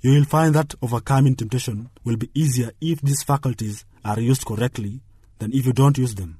You 0.00 0.12
will 0.12 0.24
find 0.24 0.54
that 0.54 0.74
overcoming 0.80 1.34
temptation 1.34 1.90
will 2.04 2.16
be 2.16 2.30
easier 2.32 2.70
if 2.80 3.00
these 3.00 3.22
faculties 3.22 3.84
are 4.04 4.20
used 4.20 4.44
correctly 4.44 5.00
than 5.38 5.52
if 5.52 5.66
you 5.66 5.72
don't 5.72 5.98
use 5.98 6.14
them. 6.14 6.38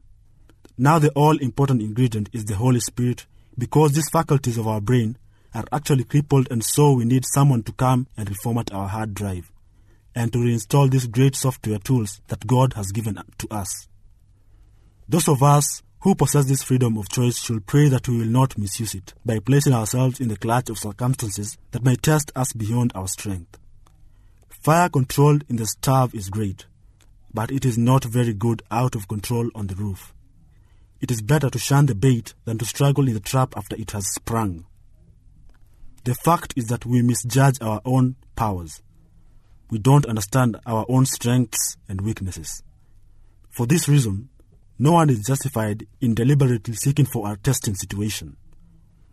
Now, 0.76 1.00
the 1.00 1.10
all 1.10 1.36
important 1.38 1.82
ingredient 1.82 2.28
is 2.32 2.44
the 2.44 2.54
Holy 2.54 2.78
Spirit 2.78 3.26
because 3.58 3.92
these 3.92 4.08
faculties 4.10 4.58
of 4.58 4.68
our 4.68 4.80
brain 4.80 5.18
are 5.54 5.64
actually 5.72 6.04
crippled, 6.04 6.46
and 6.52 6.62
so 6.62 6.92
we 6.92 7.04
need 7.04 7.24
someone 7.26 7.64
to 7.64 7.72
come 7.72 8.06
and 8.16 8.28
reformat 8.28 8.72
our 8.72 8.86
hard 8.86 9.12
drive 9.14 9.50
and 10.14 10.32
to 10.32 10.38
reinstall 10.38 10.88
these 10.88 11.06
great 11.06 11.34
software 11.34 11.78
tools 11.78 12.20
that 12.28 12.46
God 12.46 12.74
has 12.74 12.92
given 12.92 13.18
to 13.38 13.48
us. 13.50 13.88
Those 15.08 15.28
of 15.28 15.42
us 15.42 15.82
who 16.00 16.14
possess 16.14 16.44
this 16.44 16.62
freedom 16.62 16.96
of 16.96 17.08
choice 17.08 17.38
should 17.38 17.66
pray 17.66 17.88
that 17.88 18.08
we 18.08 18.18
will 18.18 18.26
not 18.26 18.56
misuse 18.56 18.94
it 18.94 19.14
by 19.26 19.40
placing 19.40 19.72
ourselves 19.72 20.20
in 20.20 20.28
the 20.28 20.36
clutch 20.36 20.70
of 20.70 20.78
circumstances 20.78 21.58
that 21.72 21.84
may 21.84 21.96
test 21.96 22.30
us 22.36 22.52
beyond 22.52 22.92
our 22.94 23.08
strength. 23.08 23.58
Fire 24.48 24.88
controlled 24.88 25.44
in 25.48 25.56
the 25.56 25.66
stove 25.66 26.14
is 26.14 26.30
great, 26.30 26.66
but 27.34 27.50
it 27.50 27.64
is 27.64 27.76
not 27.76 28.04
very 28.04 28.32
good 28.32 28.62
out 28.70 28.94
of 28.94 29.08
control 29.08 29.50
on 29.54 29.66
the 29.66 29.74
roof. 29.74 30.14
It 31.00 31.10
is 31.10 31.22
better 31.22 31.50
to 31.50 31.58
shun 31.58 31.86
the 31.86 31.94
bait 31.94 32.34
than 32.44 32.58
to 32.58 32.64
struggle 32.64 33.08
in 33.08 33.14
the 33.14 33.20
trap 33.20 33.54
after 33.56 33.76
it 33.76 33.90
has 33.92 34.06
sprung. 34.08 34.66
The 36.04 36.14
fact 36.14 36.54
is 36.56 36.66
that 36.66 36.86
we 36.86 37.02
misjudge 37.02 37.60
our 37.60 37.80
own 37.84 38.16
powers. 38.36 38.82
We 39.70 39.78
don't 39.78 40.06
understand 40.06 40.56
our 40.64 40.86
own 40.88 41.06
strengths 41.06 41.76
and 41.88 42.00
weaknesses. 42.00 42.62
For 43.50 43.66
this 43.66 43.88
reason, 43.88 44.28
no 44.78 44.92
one 44.92 45.10
is 45.10 45.26
justified 45.26 45.86
in 46.00 46.14
deliberately 46.14 46.74
seeking 46.74 47.06
for 47.06 47.30
a 47.30 47.36
testing 47.36 47.74
situation. 47.74 48.36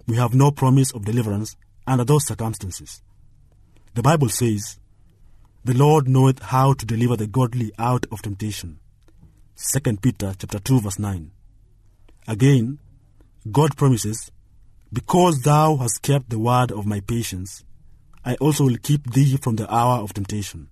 We 0.08 0.18
have 0.18 0.36
no 0.36 0.52
promise 0.52 0.92
of 0.92 1.06
deliverance 1.06 1.56
under 1.88 2.04
those 2.04 2.28
circumstances. 2.28 3.02
The 3.96 4.04
Bible 4.04 4.30
says, 4.30 4.78
The 5.64 5.74
Lord 5.74 6.08
knoweth 6.08 6.40
how 6.40 6.74
to 6.74 6.86
deliver 6.86 7.16
the 7.16 7.26
godly 7.26 7.72
out 7.80 8.06
of 8.12 8.22
temptation. 8.22 8.80
2 9.58 9.98
Peter 9.98 10.34
chapter 10.38 10.60
2 10.60 10.82
verse 10.82 11.00
9. 11.00 11.32
Again, 12.28 12.78
God 13.52 13.76
promises, 13.76 14.32
Because 14.94 15.42
thou 15.42 15.78
hast 15.78 16.04
kept 16.04 16.30
the 16.30 16.40
word 16.40 16.72
of 16.72 16.86
my 16.86 17.00
patience, 17.00 17.64
I 18.24 18.36
also 18.36 18.66
will 18.66 18.78
keep 18.78 19.14
thee 19.14 19.38
from 19.38 19.56
the 19.56 19.74
hour 19.74 20.04
of 20.04 20.14
temptation. 20.14 20.70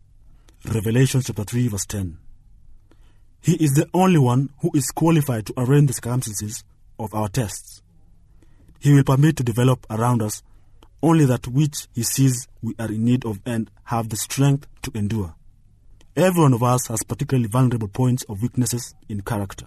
Revelation 0.65 1.21
chapter 1.21 1.43
3 1.43 1.67
verse 1.69 1.85
10. 1.85 2.17
He 3.43 3.55
is 3.55 3.73
the 3.73 3.89
only 3.93 4.19
one 4.19 4.51
who 4.61 4.71
is 4.73 4.89
qualified 4.91 5.45
to 5.47 5.53
arrange 5.57 5.87
the 5.87 5.93
circumstances 5.93 6.63
of 6.97 7.13
our 7.13 7.27
tests. 7.27 7.81
He 8.79 8.93
will 8.93 9.03
permit 9.03 9.35
to 9.35 9.43
develop 9.43 9.85
around 9.89 10.21
us 10.21 10.41
only 11.01 11.25
that 11.25 11.45
which 11.49 11.87
he 11.93 12.03
sees 12.03 12.47
we 12.61 12.73
are 12.79 12.87
in 12.87 13.03
need 13.03 13.25
of 13.25 13.41
and 13.45 13.69
have 13.83 14.07
the 14.07 14.15
strength 14.15 14.67
to 14.83 14.91
endure. 14.95 15.35
Every 16.15 16.41
one 16.41 16.53
of 16.53 16.63
us 16.63 16.87
has 16.87 17.03
particularly 17.03 17.49
vulnerable 17.49 17.89
points 17.89 18.23
of 18.29 18.41
weaknesses 18.41 18.95
in 19.09 19.21
character. 19.23 19.65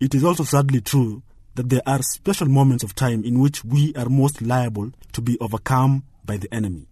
It 0.00 0.12
is 0.12 0.24
also 0.24 0.42
sadly 0.42 0.80
true 0.80 1.22
that 1.54 1.68
there 1.68 1.82
are 1.86 2.02
special 2.02 2.48
moments 2.48 2.82
of 2.82 2.96
time 2.96 3.22
in 3.22 3.38
which 3.38 3.64
we 3.64 3.94
are 3.94 4.08
most 4.08 4.42
liable 4.42 4.90
to 5.12 5.20
be 5.20 5.38
overcome 5.38 6.02
by 6.24 6.38
the 6.38 6.52
enemy. 6.52 6.88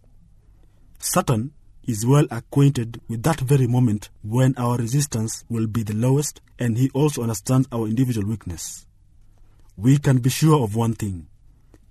Satan 1.01 1.51
is 1.87 2.07
well 2.07 2.27
acquainted 2.31 3.01
with 3.09 3.23
that 3.23 3.41
very 3.41 3.67
moment 3.67 4.11
when 4.23 4.55
our 4.57 4.77
resistance 4.77 5.45
will 5.49 5.67
be 5.67 5.83
the 5.83 5.95
lowest, 5.95 6.41
and 6.59 6.79
he 6.79 6.91
also 6.95 7.23
understands 7.23 7.69
our 7.73 7.87
individual 7.87 8.29
weakness. 8.29 8.87
We 9.77 9.99
can 9.99 10.19
be 10.19 10.31
sure 10.31 10.63
of 10.63 10.75
one 10.77 10.95
thing 10.95 11.27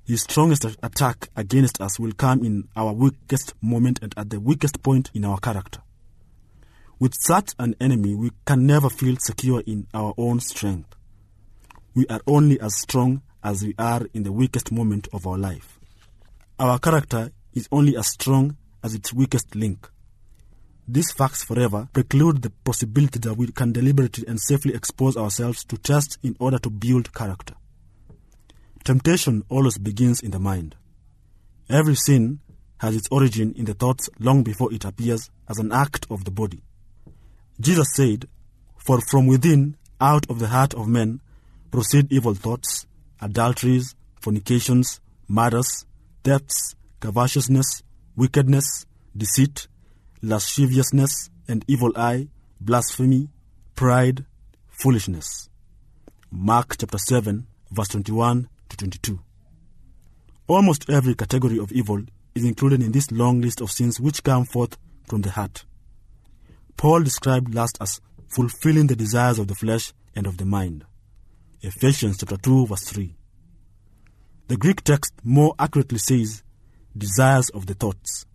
his 0.06 0.24
strongest 0.24 0.66
attack 0.84 1.30
against 1.36 1.80
us 1.80 1.98
will 1.98 2.12
come 2.12 2.44
in 2.44 2.68
our 2.76 2.92
weakest 2.92 3.54
moment 3.62 4.00
and 4.02 4.14
at 4.18 4.30
the 4.30 4.40
weakest 4.40 4.84
point 4.84 5.10
in 5.14 5.24
our 5.24 5.38
character. 5.40 5.80
With 7.00 7.14
such 7.18 7.54
an 7.58 7.76
enemy, 7.80 8.14
we 8.14 8.32
can 8.46 8.66
never 8.66 8.90
feel 8.90 9.16
secure 9.20 9.64
in 9.66 9.88
our 9.94 10.14
own 10.18 10.42
strength. 10.42 10.94
We 11.96 12.06
are 12.08 12.20
only 12.28 12.60
as 12.60 12.76
strong 12.76 13.22
as 13.44 13.64
we 13.64 13.76
are 13.80 14.02
in 14.14 14.24
the 14.24 14.34
weakest 14.34 14.74
moment 14.74 15.08
of 15.14 15.26
our 15.26 15.38
life. 15.38 15.80
Our 16.60 16.80
character 16.80 17.32
is 17.54 17.70
only 17.72 17.96
as 17.96 18.08
strong 18.08 18.58
as 18.84 18.94
its 18.94 19.14
weakest 19.14 19.56
link. 19.56 19.90
These 20.88 21.12
facts 21.14 21.44
forever 21.44 21.88
preclude 21.94 22.42
the 22.42 22.50
possibility 22.50 23.20
that 23.20 23.36
we 23.36 23.48
can 23.48 23.72
deliberately 23.72 24.26
and 24.28 24.40
safely 24.40 24.74
expose 24.74 25.16
ourselves 25.16 25.64
to 25.66 25.78
tests 25.78 26.18
in 26.22 26.36
order 26.40 26.60
to 26.60 26.70
build 26.70 27.14
character. 27.14 27.56
Temptation 28.84 29.44
always 29.48 29.78
begins 29.78 30.20
in 30.20 30.32
the 30.32 30.40
mind. 30.40 30.76
Every 31.70 31.96
sin 31.96 32.42
has 32.80 32.96
its 32.98 33.08
origin 33.10 33.54
in 33.56 33.64
the 33.64 33.74
thoughts 33.74 34.10
long 34.20 34.44
before 34.44 34.74
it 34.74 34.84
appears 34.84 35.30
as 35.48 35.58
an 35.58 35.72
act 35.72 36.06
of 36.10 36.26
the 36.26 36.32
body. 36.32 36.62
Jesus 37.62 37.88
said, 37.96 38.28
For 38.78 39.00
from 39.00 39.26
within, 39.28 39.78
out 40.02 40.30
of 40.30 40.40
the 40.40 40.48
heart 40.48 40.74
of 40.74 40.90
men, 40.90 41.22
proceed 41.72 42.12
evil 42.12 42.34
thoughts, 42.34 42.86
adulteries, 43.22 43.96
fornications, 44.20 45.00
murders, 45.30 45.86
thefts, 46.26 46.76
covetousness, 47.00 47.84
wickedness, 48.16 48.86
deceit, 49.16 49.68
lasciviousness, 50.22 51.30
and 51.48 51.66
evil 51.68 51.92
eye, 51.96 52.28
blasphemy, 52.60 53.30
pride, 53.76 54.26
foolishness. 54.68 55.50
Mark 56.32 56.76
chapter 56.78 56.98
7, 56.98 57.46
verse 57.72 57.90
21 57.90 58.48
to 58.70 58.78
22. 58.78 59.20
Almost 60.48 60.90
every 60.90 61.16
category 61.16 61.58
of 61.58 61.72
evil 61.72 62.02
is 62.36 62.44
included 62.44 62.82
in 62.82 62.92
this 62.92 63.12
long 63.12 63.42
list 63.42 63.62
of 63.62 63.72
sins 63.72 64.00
which 64.00 64.24
come 64.24 64.46
forth 64.46 64.78
from 65.08 65.22
the 65.22 65.32
heart. 65.32 65.66
Paul 66.78 67.04
described 67.04 67.54
lust 67.54 67.78
as 67.80 68.02
fulfilling 68.28 68.88
the 68.88 68.96
desires 68.96 69.40
of 69.40 69.48
the 69.48 69.56
flesh 69.56 69.94
and 70.16 70.28
of 70.28 70.38
the 70.38 70.46
mind. 70.46 70.86
Ephesians 71.62 72.18
chapter 72.18 72.38
2 72.38 72.68
verse 72.68 72.84
3. 72.84 73.16
The 74.48 74.58
Greek 74.58 74.84
text 74.84 75.14
more 75.24 75.56
accurately 75.58 76.00
says 76.00 76.44
desires 76.98 77.50
of 77.50 77.66
the 77.66 77.74
thoughts. 77.74 78.26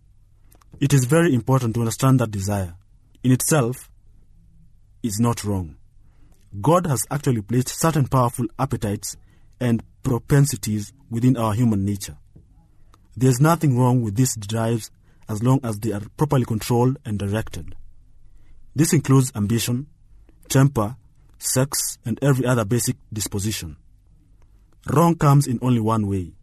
It 0.79 0.93
is 0.93 1.05
very 1.05 1.33
important 1.33 1.73
to 1.75 1.81
understand 1.81 2.19
that 2.19 2.31
desire 2.31 2.75
in 3.23 3.31
itself 3.31 3.89
is 5.03 5.19
not 5.19 5.43
wrong. 5.43 5.75
God 6.61 6.87
has 6.87 7.05
actually 7.11 7.41
placed 7.41 7.69
certain 7.69 8.07
powerful 8.07 8.47
appetites 8.57 9.17
and 9.59 9.83
propensities 10.03 10.93
within 11.09 11.37
our 11.37 11.53
human 11.53 11.85
nature. 11.85 12.17
There 13.15 13.29
is 13.29 13.41
nothing 13.41 13.77
wrong 13.77 14.01
with 14.01 14.15
these 14.15 14.35
drives 14.35 14.91
as 15.27 15.43
long 15.43 15.59
as 15.63 15.79
they 15.79 15.91
are 15.91 16.01
properly 16.17 16.45
controlled 16.45 16.97
and 17.05 17.19
directed. 17.19 17.75
This 18.75 18.93
includes 18.93 19.31
ambition, 19.35 19.87
temper, 20.47 20.95
sex, 21.37 21.97
and 22.05 22.17
every 22.21 22.45
other 22.45 22.65
basic 22.65 22.95
disposition. 23.11 23.77
Wrong 24.87 25.15
comes 25.15 25.45
in 25.47 25.59
only 25.61 25.79
one 25.79 26.07
way. 26.07 26.33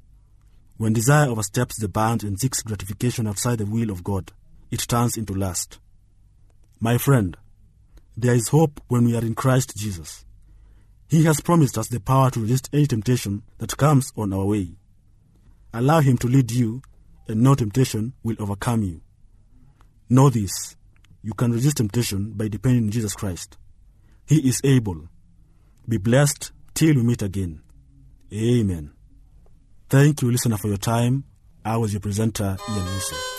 When 0.77 0.93
desire 0.93 1.29
oversteps 1.29 1.79
the 1.79 1.89
bounds 1.89 2.23
and 2.25 2.39
seeks 2.39 2.63
gratification 2.63 3.27
outside 3.27 3.59
the 3.59 3.67
will 3.67 3.91
of 3.91 4.05
God, 4.05 4.33
it 4.71 4.81
turns 4.81 5.17
into 5.17 5.33
lust. 5.33 5.79
My 6.81 6.99
friend, 6.99 7.37
there 8.17 8.35
is 8.35 8.49
hope 8.49 8.81
when 8.89 9.05
we 9.05 9.17
are 9.17 9.25
in 9.25 9.35
Christ 9.35 9.75
Jesus. 9.77 10.25
He 11.09 11.25
has 11.25 11.41
promised 11.41 11.79
us 11.79 11.89
the 11.89 12.01
power 12.01 12.31
to 12.31 12.41
resist 12.41 12.69
any 12.73 12.87
temptation 12.87 13.43
that 13.59 13.77
comes 13.77 14.13
on 14.17 14.33
our 14.33 14.45
way. 14.45 14.77
Allow 15.73 16.01
Him 16.01 16.19
to 16.19 16.27
lead 16.27 16.51
you, 16.51 16.83
and 17.29 17.43
no 17.43 17.55
temptation 17.55 18.13
will 18.23 18.37
overcome 18.39 18.83
you. 18.83 19.01
Know 20.09 20.31
this 20.31 20.77
you 21.23 21.35
can 21.35 21.51
resist 21.51 21.79
temptation 21.79 22.35
by 22.35 22.47
depending 22.47 22.85
on 22.85 22.91
Jesus 22.91 23.15
Christ. 23.15 23.57
He 24.27 24.49
is 24.49 24.61
able. 24.63 25.09
Be 25.89 25.97
blessed 25.97 26.53
till 26.73 26.95
we 26.95 27.03
meet 27.03 27.21
again. 27.21 27.63
Amen. 28.33 28.96
Thank 29.89 30.23
you, 30.23 30.31
listener, 30.33 30.57
for 30.57 30.69
your 30.69 30.79
time. 30.79 31.25
I 31.65 31.77
was 31.77 31.93
your 31.93 32.01
presenter, 32.01 32.57
Ian 32.69 32.85
Wilson. 32.85 33.36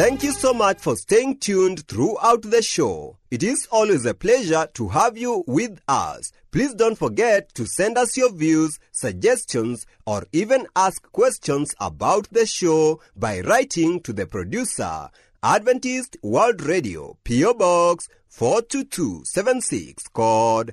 Thank 0.00 0.22
you 0.22 0.32
so 0.32 0.54
much 0.54 0.78
for 0.78 0.96
staying 0.96 1.40
tuned 1.40 1.86
throughout 1.86 2.40
the 2.40 2.62
show. 2.62 3.18
It 3.30 3.42
is 3.42 3.68
always 3.70 4.06
a 4.06 4.14
pleasure 4.14 4.66
to 4.72 4.88
have 4.88 5.18
you 5.18 5.44
with 5.46 5.78
us. 5.88 6.32
Please 6.50 6.72
don't 6.72 6.96
forget 6.96 7.54
to 7.56 7.66
send 7.66 7.98
us 7.98 8.16
your 8.16 8.32
views, 8.32 8.78
suggestions, 8.92 9.84
or 10.06 10.24
even 10.32 10.66
ask 10.74 11.02
questions 11.12 11.74
about 11.82 12.30
the 12.30 12.46
show 12.46 13.02
by 13.14 13.40
writing 13.40 14.00
to 14.00 14.14
the 14.14 14.24
producer, 14.24 15.10
Adventist 15.42 16.16
World 16.22 16.62
Radio, 16.62 17.18
PO 17.24 17.52
Box 17.52 18.08
42276, 18.30 20.08
code 20.08 20.72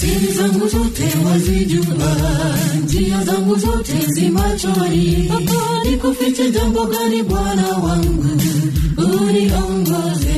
Siri 0.00 0.32
zangu 0.32 0.68
zote 0.68 1.04
wazijua, 1.24 2.16
njia 2.84 3.24
zangu 3.24 3.56
zote 3.58 3.92
zimachoni. 4.14 5.28
Papa, 5.28 5.84
nikufiche 5.90 6.50
jambo 6.50 6.86
gani 6.86 7.22
Bwana 7.22 7.68
wangu, 7.68 8.24
uniongoze. 8.96 10.36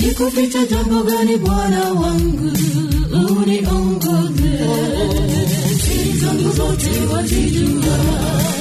Nikufiche 0.00 0.66
jambo 0.70 1.02
gani 1.02 1.36
Bwana 1.36 1.92
wangu, 1.92 2.50
uniongoze. 3.12 4.58
Siri 5.82 6.18
zangu 6.20 6.52
zote 6.56 6.90
wazijua, 7.12 7.98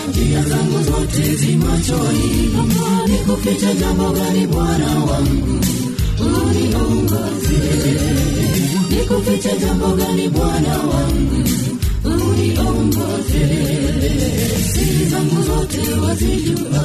njia 0.10 0.44
zangu 0.44 0.84
zote 0.84 1.36
zimachoni. 1.36 2.50
Papa, 2.58 3.08
nikufiche 3.08 3.74
jambo 3.80 4.10
gani 4.12 4.48
Bwana 4.48 4.88
wangu, 5.00 5.60
uniongoze 6.20 7.58
nikufiche 8.90 9.58
jambo 9.60 9.88
gani 9.96 10.30
Bwana 10.30 10.78
wangu, 10.78 11.50
uniongoze. 12.06 13.46
Siri 14.74 15.06
zangu 15.12 15.44
zote 15.44 15.94
wazijua, 16.06 16.84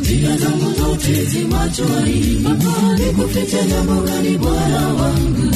njia 0.00 0.36
zangu 0.36 0.72
zote 0.78 1.24
zimachoni. 1.24 2.40
Baba, 2.44 2.98
nikufiche 2.98 3.64
jambo 3.70 3.94
gani 4.02 4.38
Bwana 4.38 4.88
wangu, 4.88 5.52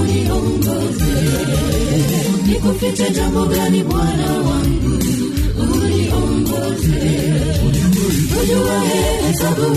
uniongoze. 0.00 1.12
nikuficha 2.46 3.08
jambo 3.10 3.46
gani 3.46 3.84
Bwana 3.84 4.32
wangu, 4.32 4.98
uniongoze. 5.58 7.30
Ujua 8.42 8.80
hesabu 9.26 9.76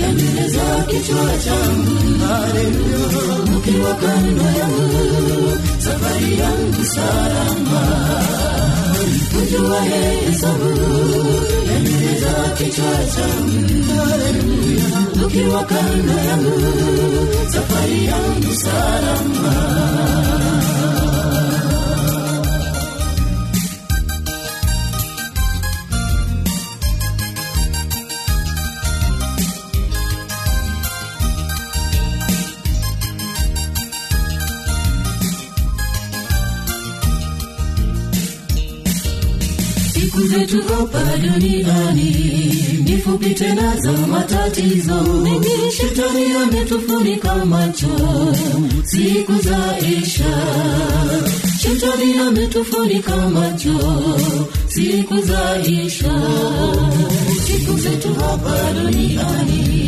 ya 0.00 0.12
nywele 0.12 0.48
za 0.48 0.84
kichwa 0.88 1.24
changu, 1.44 2.24
haleluya 2.26 3.56
ukiwa 3.58 3.94
kando 3.94 4.42
yangu, 4.58 5.58
safari 5.78 6.38
yangu 6.38 6.84
salama. 6.84 7.82
Ujua 9.42 9.80
hesabu 9.80 10.68
ya 11.68 11.80
nywele 11.80 12.20
za 12.20 12.50
kichwa 12.58 12.92
changu, 13.14 13.84
haleluya 13.96 15.26
ukiwa 15.26 15.64
kando 15.64 16.12
yangu, 16.28 16.60
safari 17.52 18.04
yangu 18.06 18.54
salama. 18.54 19.54
Siku 40.24 40.38
zetu 40.38 40.62
hapa 40.68 41.02
duniani. 41.22 42.10
Ni 42.84 42.98
fupi 42.98 43.34
tena 43.34 43.76
za 43.80 43.92
matatizo. 43.92 45.02
Mengi 45.22 45.72
shetani 45.76 46.32
ametufunika 46.42 47.44
macho. 47.44 47.88
Siku 48.84 49.32
za 49.42 49.78
isha. 49.78 50.34
Shetani 51.60 52.18
ametufunika 52.18 53.16
macho. 53.16 53.78
Siku 54.68 55.20
za 55.20 55.58
isha. 55.66 56.12
Siku 57.46 57.78
zetu 57.78 58.14
hapa 58.14 58.72
duniani 58.72 59.83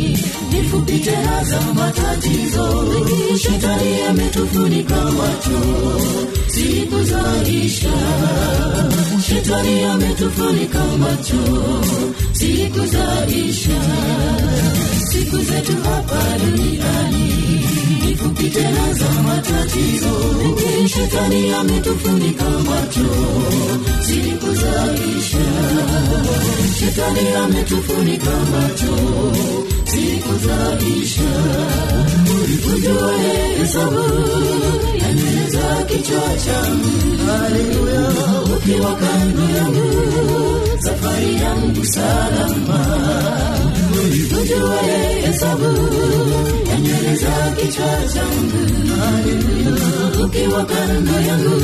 ni 0.57 0.63
fupi 0.63 0.99
tena 0.99 1.43
za 1.43 1.61
matatizo 1.73 2.67
shetani 3.37 4.01
ametufunika 4.09 4.95
macho. 4.95 5.59
Siku 6.47 7.03
za 7.03 7.23
isha 7.51 7.93
shetani 9.27 9.83
ametufunika 9.83 10.83
macho. 10.97 11.43
Siku 12.33 12.85
za 12.85 13.27
isha 13.27 13.81
siku 15.11 15.37
zetu 15.37 15.73
hapa 15.83 16.23
duniani. 16.39 17.33
Ni 18.05 18.15
fupi 18.15 18.49
tena 18.49 18.87
matatizo 19.23 20.13
shetani 20.87 21.53
ametufunika 21.53 22.43
macho 22.49 23.07
shetani 26.97 27.29
ametufunika 27.43 28.31
macho. 28.51 28.95
Siku 29.85 30.33
za 30.47 30.75
ujue 32.75 33.27
hesabu 33.57 34.05
ya 35.01 35.13
kichwa 35.85 36.21
changu. 36.45 36.93
Ukiwa 38.57 38.95
kando 38.95 39.43
yangu 39.57 39.89
safari 40.79 41.35
yangu 41.35 41.85
salama. 41.85 42.85
Ujue 44.41 45.21
hesabu 45.21 45.71
ya 46.69 46.77
kichwa 47.55 47.91
changu. 48.13 48.61
Ukiwa 50.25 50.65
kando 50.65 51.11
yangu 51.27 51.61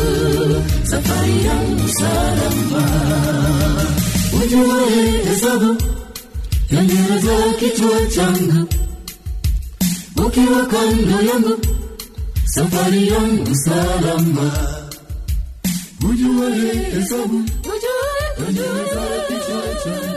safari 0.84 1.46
yangu 1.46 1.88
salama 1.90 2.84
ujue 4.42 5.24
hesabu 5.26 5.76
ya 6.72 6.84
nywele 6.86 7.20
za 7.20 7.54
kichwa 7.60 8.06
changu. 8.16 8.68
Ukiwa 10.26 10.66
kando 10.66 11.22
yangu 11.22 11.58
safari 12.46 13.08
yangu 13.08 13.56
salama. 13.56 14.52
Ujue 16.10 16.52
hesabu 16.94 17.36
ya 17.38 18.48
ujue 18.50 18.84
za 18.94 19.06
kichwa 19.28 19.62
changu 19.84 20.13